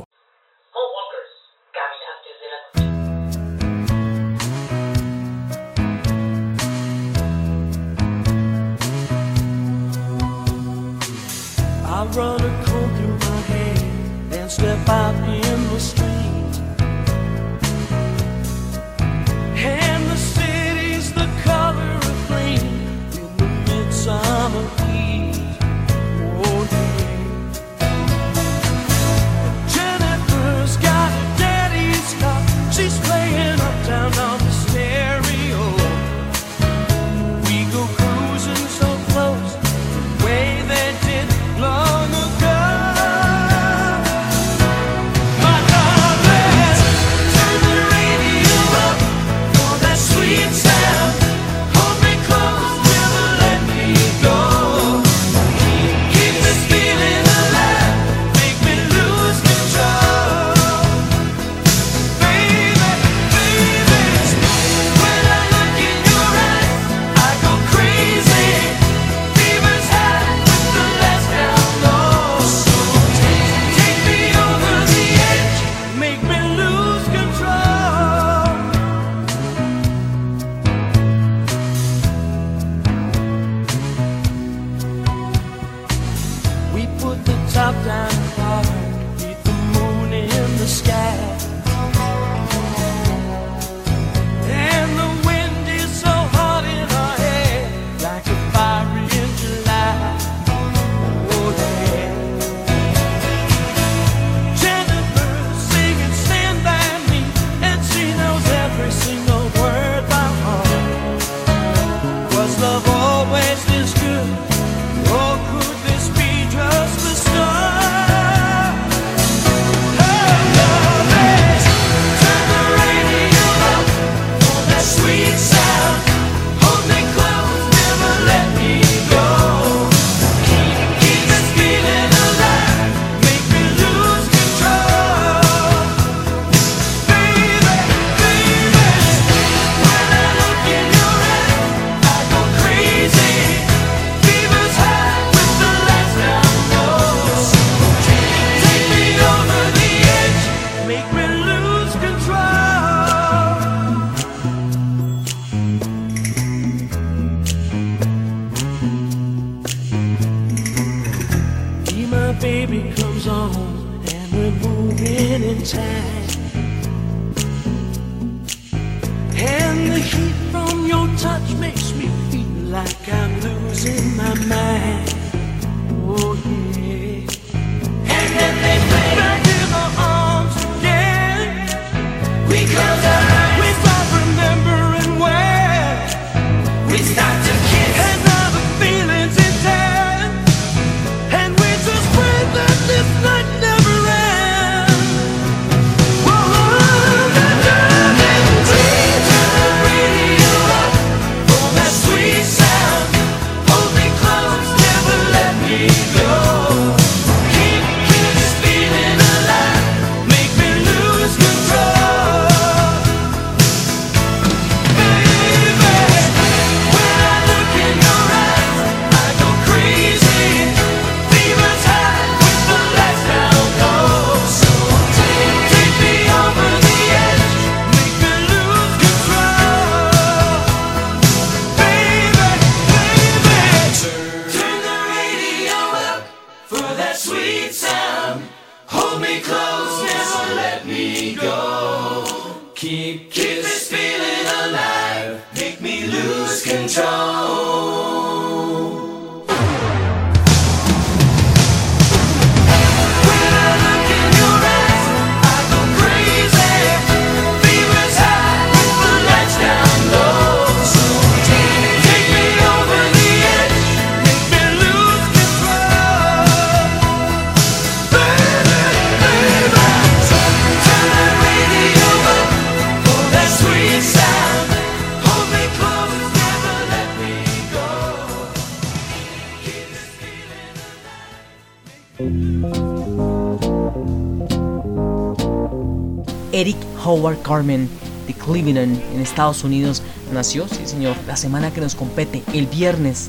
[287.18, 287.88] Howard Carmen
[288.26, 293.28] de Cleveland en Estados Unidos nació, sí señor, la semana que nos compete, el viernes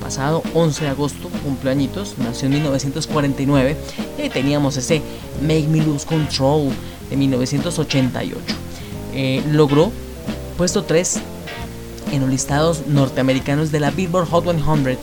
[0.00, 3.76] pasado 11 de agosto, cumpleañitos, nació en 1949
[4.24, 5.02] y teníamos ese
[5.42, 6.70] Make Me Lose Control
[7.10, 8.40] de 1988.
[9.14, 9.92] Eh, logró
[10.56, 11.20] puesto 3
[12.12, 14.98] en los listados norteamericanos de la Billboard Hot 100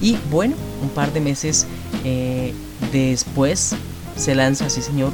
[0.00, 1.66] y bueno, un par de meses
[2.04, 2.52] eh,
[2.92, 3.74] después
[4.16, 5.12] se lanza, sí señor,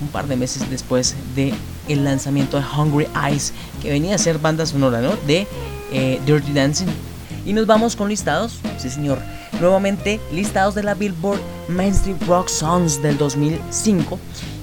[0.00, 1.52] un par de meses después de
[1.88, 3.52] el lanzamiento de Hungry Eyes,
[3.82, 5.12] que venía a ser banda sonora ¿no?
[5.26, 5.46] de
[5.92, 6.88] eh, Dirty Dancing.
[7.44, 9.18] Y nos vamos con listados, sí señor,
[9.60, 14.18] nuevamente listados de la Billboard Mainstream Rock Songs del 2005.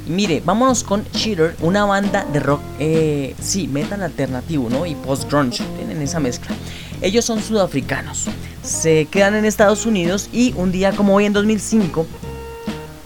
[0.08, 4.86] Y mire, vámonos con Cheater, una banda de rock, eh, sí, metal alternativo, ¿no?
[4.86, 6.56] Y post-grunge, tienen esa mezcla.
[7.02, 8.26] Ellos son sudafricanos,
[8.64, 12.06] se quedan en Estados Unidos y un día como hoy en 2005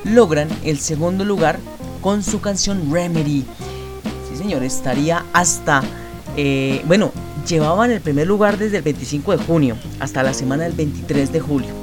[0.03, 1.59] logran el segundo lugar
[2.01, 3.45] con su canción Remedy.
[4.39, 5.83] Señor, estaría hasta.
[6.37, 7.11] eh, bueno,
[7.45, 11.41] llevaban el primer lugar desde el 25 de junio hasta la semana del 23 de
[11.41, 11.73] julio.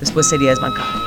[0.00, 1.03] Después sería desbancado.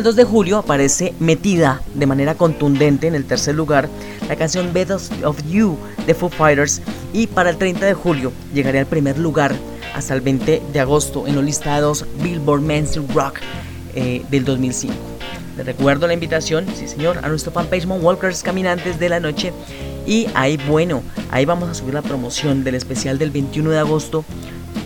[0.00, 3.86] el 2 de julio aparece metida de manera contundente en el tercer lugar
[4.30, 6.80] la canción Bed of You de Foo Fighters
[7.12, 9.54] y para el 30 de julio llegaría al primer lugar
[9.94, 13.40] hasta el 20 de agosto en los listados Billboard Mainstream Rock
[13.94, 14.94] eh, del 2005.
[15.58, 19.52] Les recuerdo la invitación, sí señor, a nuestro fanpage Walkers Caminantes de la Noche
[20.06, 24.24] y ahí bueno, ahí vamos a subir la promoción del especial del 21 de agosto,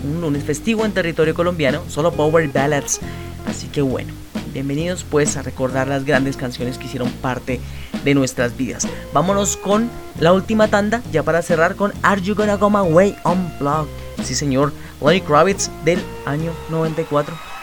[0.03, 2.99] un lunes festivo en territorio colombiano, solo Power Ballads,
[3.47, 4.24] así que bueno.
[4.55, 7.61] Bienvenidos pues a recordar las grandes canciones que hicieron parte
[8.05, 8.87] de nuestras vidas.
[9.13, 9.91] Vámonos con
[10.21, 13.91] la última tanda, ya para cerrar con Are You Gonna Go My Way Unplugged.
[14.23, 14.73] Sí señor,
[15.05, 17.54] Lenny Kravitz del año 94.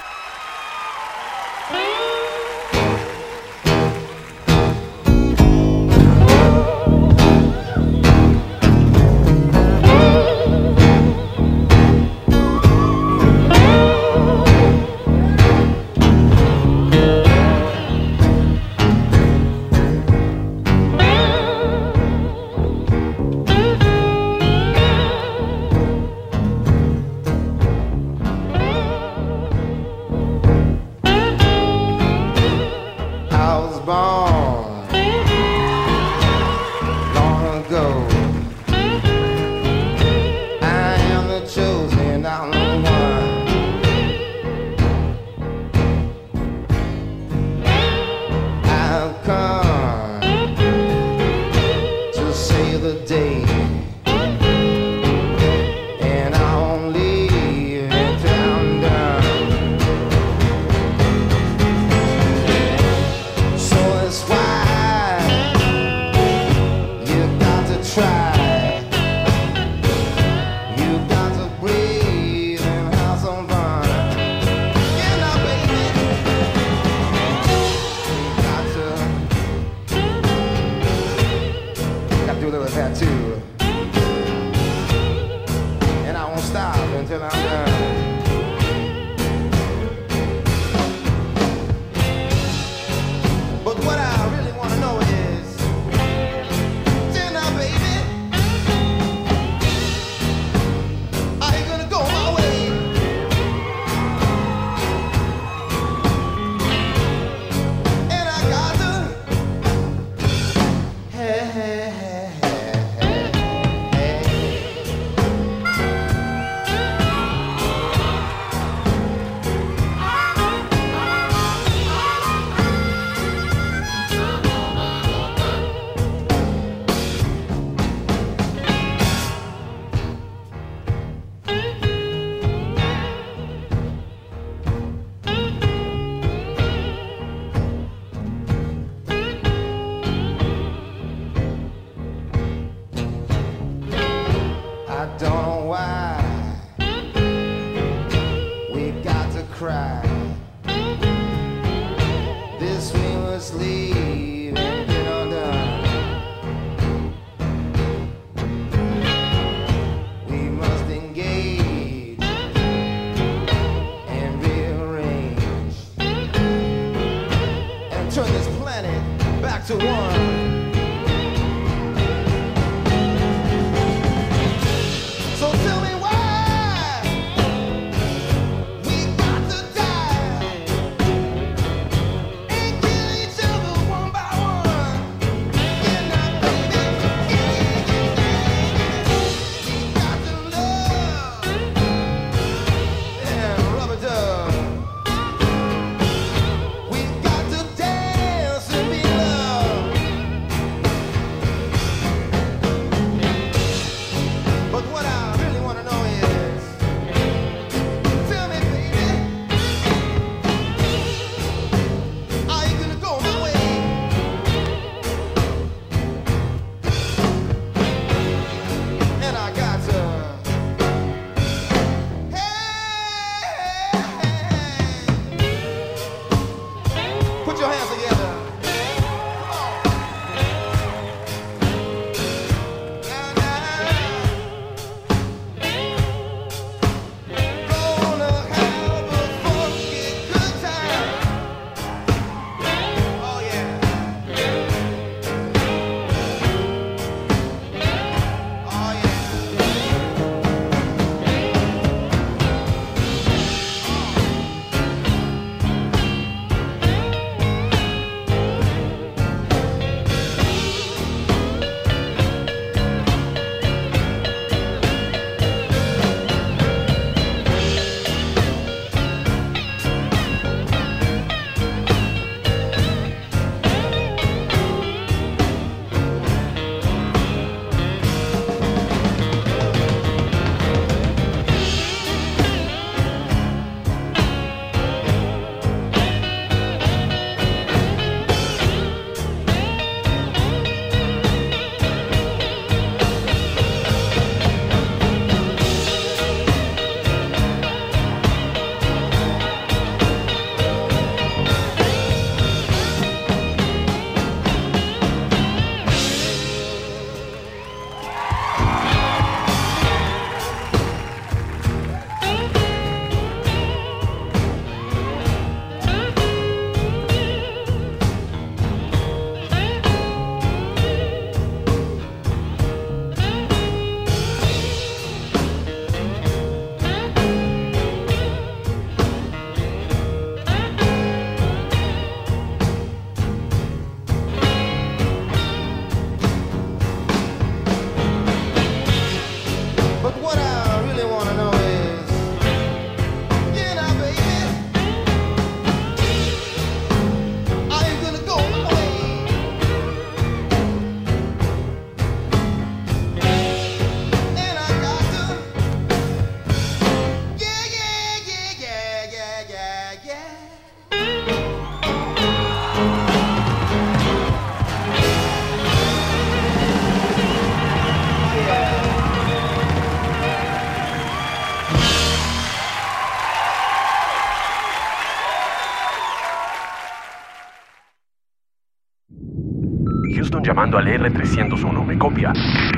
[380.72, 381.85] Llamando al R301.
[381.85, 382.31] ¿Me copia?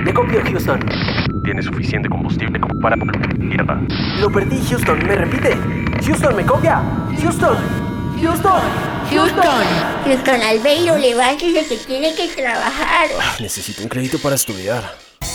[0.04, 0.80] Le copio, Houston.
[1.44, 3.82] ¿Tiene suficiente combustible como para tierra?
[4.20, 4.98] Lo perdí, Houston.
[5.06, 5.56] ¿Me repite?
[6.04, 6.82] Houston, ¿me copia?
[7.22, 7.56] Houston.
[8.20, 8.62] Houston.
[9.12, 9.66] Houston.
[10.06, 13.10] Houston Albeiro, levántese que tiene que trabajar.
[13.40, 14.84] Necesito un crédito para estudiar.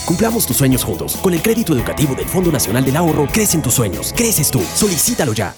[0.05, 1.17] Cumplamos tus sueños juntos.
[1.17, 4.13] Con el crédito educativo del Fondo Nacional del Ahorro, crecen tus sueños.
[4.17, 4.61] Creces tú.
[4.75, 5.55] Solicítalo ya.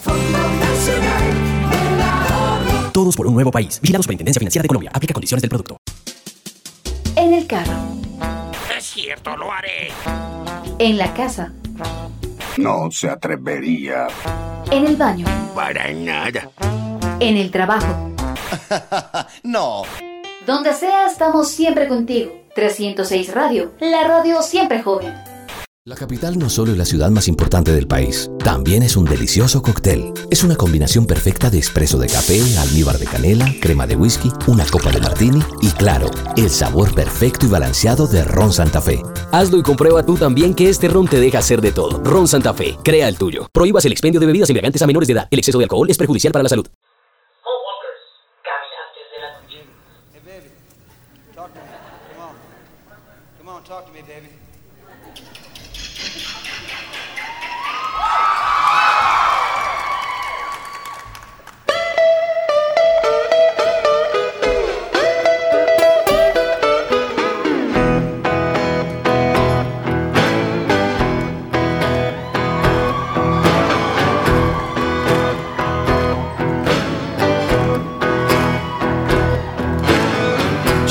[2.93, 3.81] Todos por un nuevo país.
[3.81, 4.91] Vigilado Superintendencia Financiera de Colombia.
[4.93, 5.80] Aplica condiciones del producto.
[10.81, 11.53] En la casa,
[12.57, 14.09] No se atrevería.
[14.71, 16.51] en el baño, Para nada.
[17.21, 18.11] en el trabajo.
[19.43, 19.83] no.
[20.47, 22.33] Donde sea, estamos siempre contigo.
[22.55, 25.15] 306 Radio, la radio siempre joven.
[25.85, 29.63] La capital no solo es la ciudad más importante del país, también es un delicioso
[29.63, 30.13] cóctel.
[30.31, 34.65] Es una combinación perfecta de espresso de café, almíbar de canela, crema de whisky, una
[34.67, 39.03] copa de martini y claro, el sabor perfecto y balanceado de ron Santa Fe.
[39.33, 42.03] Hazlo y comprueba tú también que este ron te deja hacer de todo.
[42.03, 43.49] Ron Santa Fe, crea el tuyo.
[43.53, 45.29] Prohíbas el expendio de bebidas embriagantes a menores de edad.
[45.31, 46.67] El exceso de alcohol es perjudicial para la salud.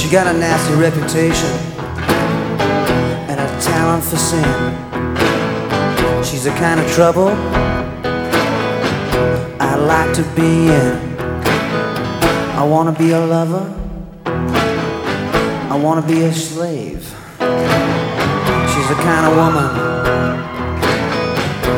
[0.09, 1.51] She got a nasty reputation
[3.29, 4.43] and a talent for sin.
[6.23, 7.27] She's the kind of trouble
[9.61, 10.97] I like to be in.
[12.57, 13.71] I wanna be a lover.
[15.69, 17.03] I wanna be a slave.
[18.71, 19.69] She's the kind of woman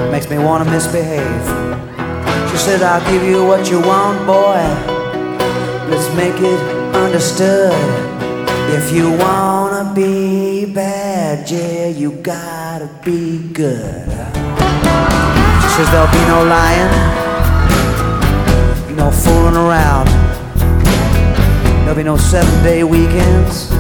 [0.09, 1.45] makes me wanna misbehave.
[2.49, 4.63] She said, I'll give you what you want, boy.
[5.89, 6.59] Let's make it
[6.95, 8.20] understood.
[8.73, 14.07] If you wanna be bad, yeah, you gotta be good.
[15.61, 16.91] She says there'll be no lying,
[18.95, 20.07] no fooling around.
[21.83, 23.71] There'll be no seven day weekends,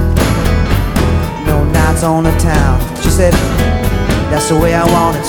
[1.47, 2.79] no nights on the town.
[3.01, 3.33] She said,
[4.29, 5.27] that's the way I want it.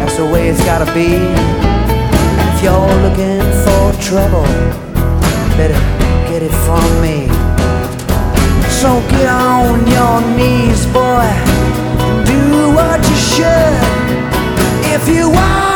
[0.00, 1.14] That's the way it's gotta be.
[2.50, 4.44] If you're looking for trouble,
[5.56, 5.78] better
[6.28, 7.33] get it from me.
[8.84, 11.30] So get on your knees, boy.
[12.26, 13.80] Do what you should.
[14.92, 15.73] If you wanna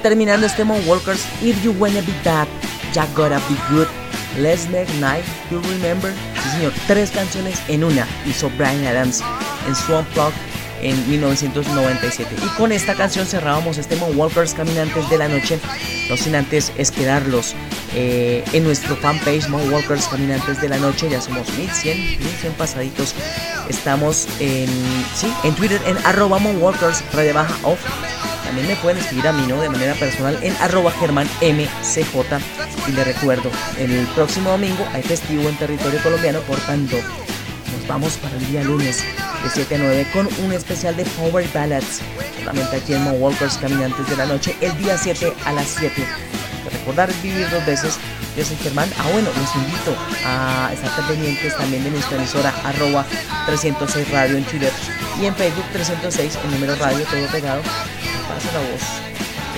[0.00, 2.48] terminando este Moonwalkers, If You Wanna Be Bad,
[2.92, 3.86] Ya Gotta Be Good,
[4.38, 6.12] Let's Make Night, You Remember.
[6.42, 9.22] Sí, señor, tres canciones en una hizo Brian Adams
[9.66, 10.32] en Swamp Plug
[10.82, 12.34] en 1997.
[12.42, 15.58] Y con esta canción cerrábamos este Moonwalkers Caminantes de la Noche.
[16.08, 17.54] No sin antes esperarlos
[17.94, 21.08] eh, en nuestro fanpage Moonwalkers Caminantes de la Noche.
[21.10, 23.14] Ya somos 1100, 1100 pasaditos.
[23.68, 24.68] Estamos en,
[25.14, 27.02] sí, en Twitter en arroba Moonwalkers,
[27.34, 27.80] baja off.
[28.50, 29.60] También me pueden escribir a mí, ¿no?
[29.60, 31.38] De manera personal en arroba germanmcj.
[32.88, 33.48] Y les recuerdo,
[33.78, 38.64] el próximo domingo hay festivo en territorio colombiano, por tanto, nos vamos para el día
[38.64, 39.04] lunes
[39.44, 42.00] de 7 a 9 con un especial de Power Ballads.
[42.40, 45.94] Solamente aquí en Walkers Caminantes de la Noche, el día 7 a las 7.
[46.64, 47.98] De recordar vivir dos veces.
[48.36, 48.90] Yo soy Germán.
[48.98, 49.94] Ah, bueno, los invito
[50.26, 53.06] a estar pendientes también de nuestra emisora arroba
[53.46, 54.72] 306 Radio en Twitter
[55.20, 57.62] y en Facebook 306 el número radio todo pegado.
[58.40, 58.82] Pasa la voz.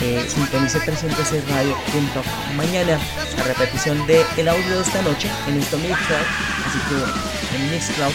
[0.01, 1.77] Eh, sintonice 306 Radio.
[2.57, 2.99] Mañana
[3.37, 4.05] la repetición
[4.37, 6.27] el audio de esta noche en nuestro Mixcloud.
[6.67, 7.15] Así que bueno,
[7.55, 8.13] en Mixcloud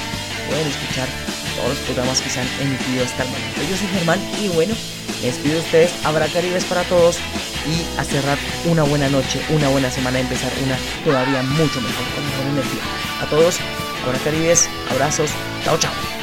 [0.49, 1.07] pueden escuchar
[1.55, 3.69] todos los programas que se han emitido hasta el.
[3.69, 4.75] Yo soy Germán y bueno,
[5.21, 5.93] me despido de ustedes.
[6.03, 7.17] Habrá Caribes para todos
[7.65, 12.25] y a cerrar una buena noche, una buena semana, empezar una todavía mucho mejor, con
[12.25, 12.83] mejor energía.
[13.21, 13.59] A todos,
[14.05, 15.31] habrá Caribes, abrazos,
[15.63, 16.16] chao chao.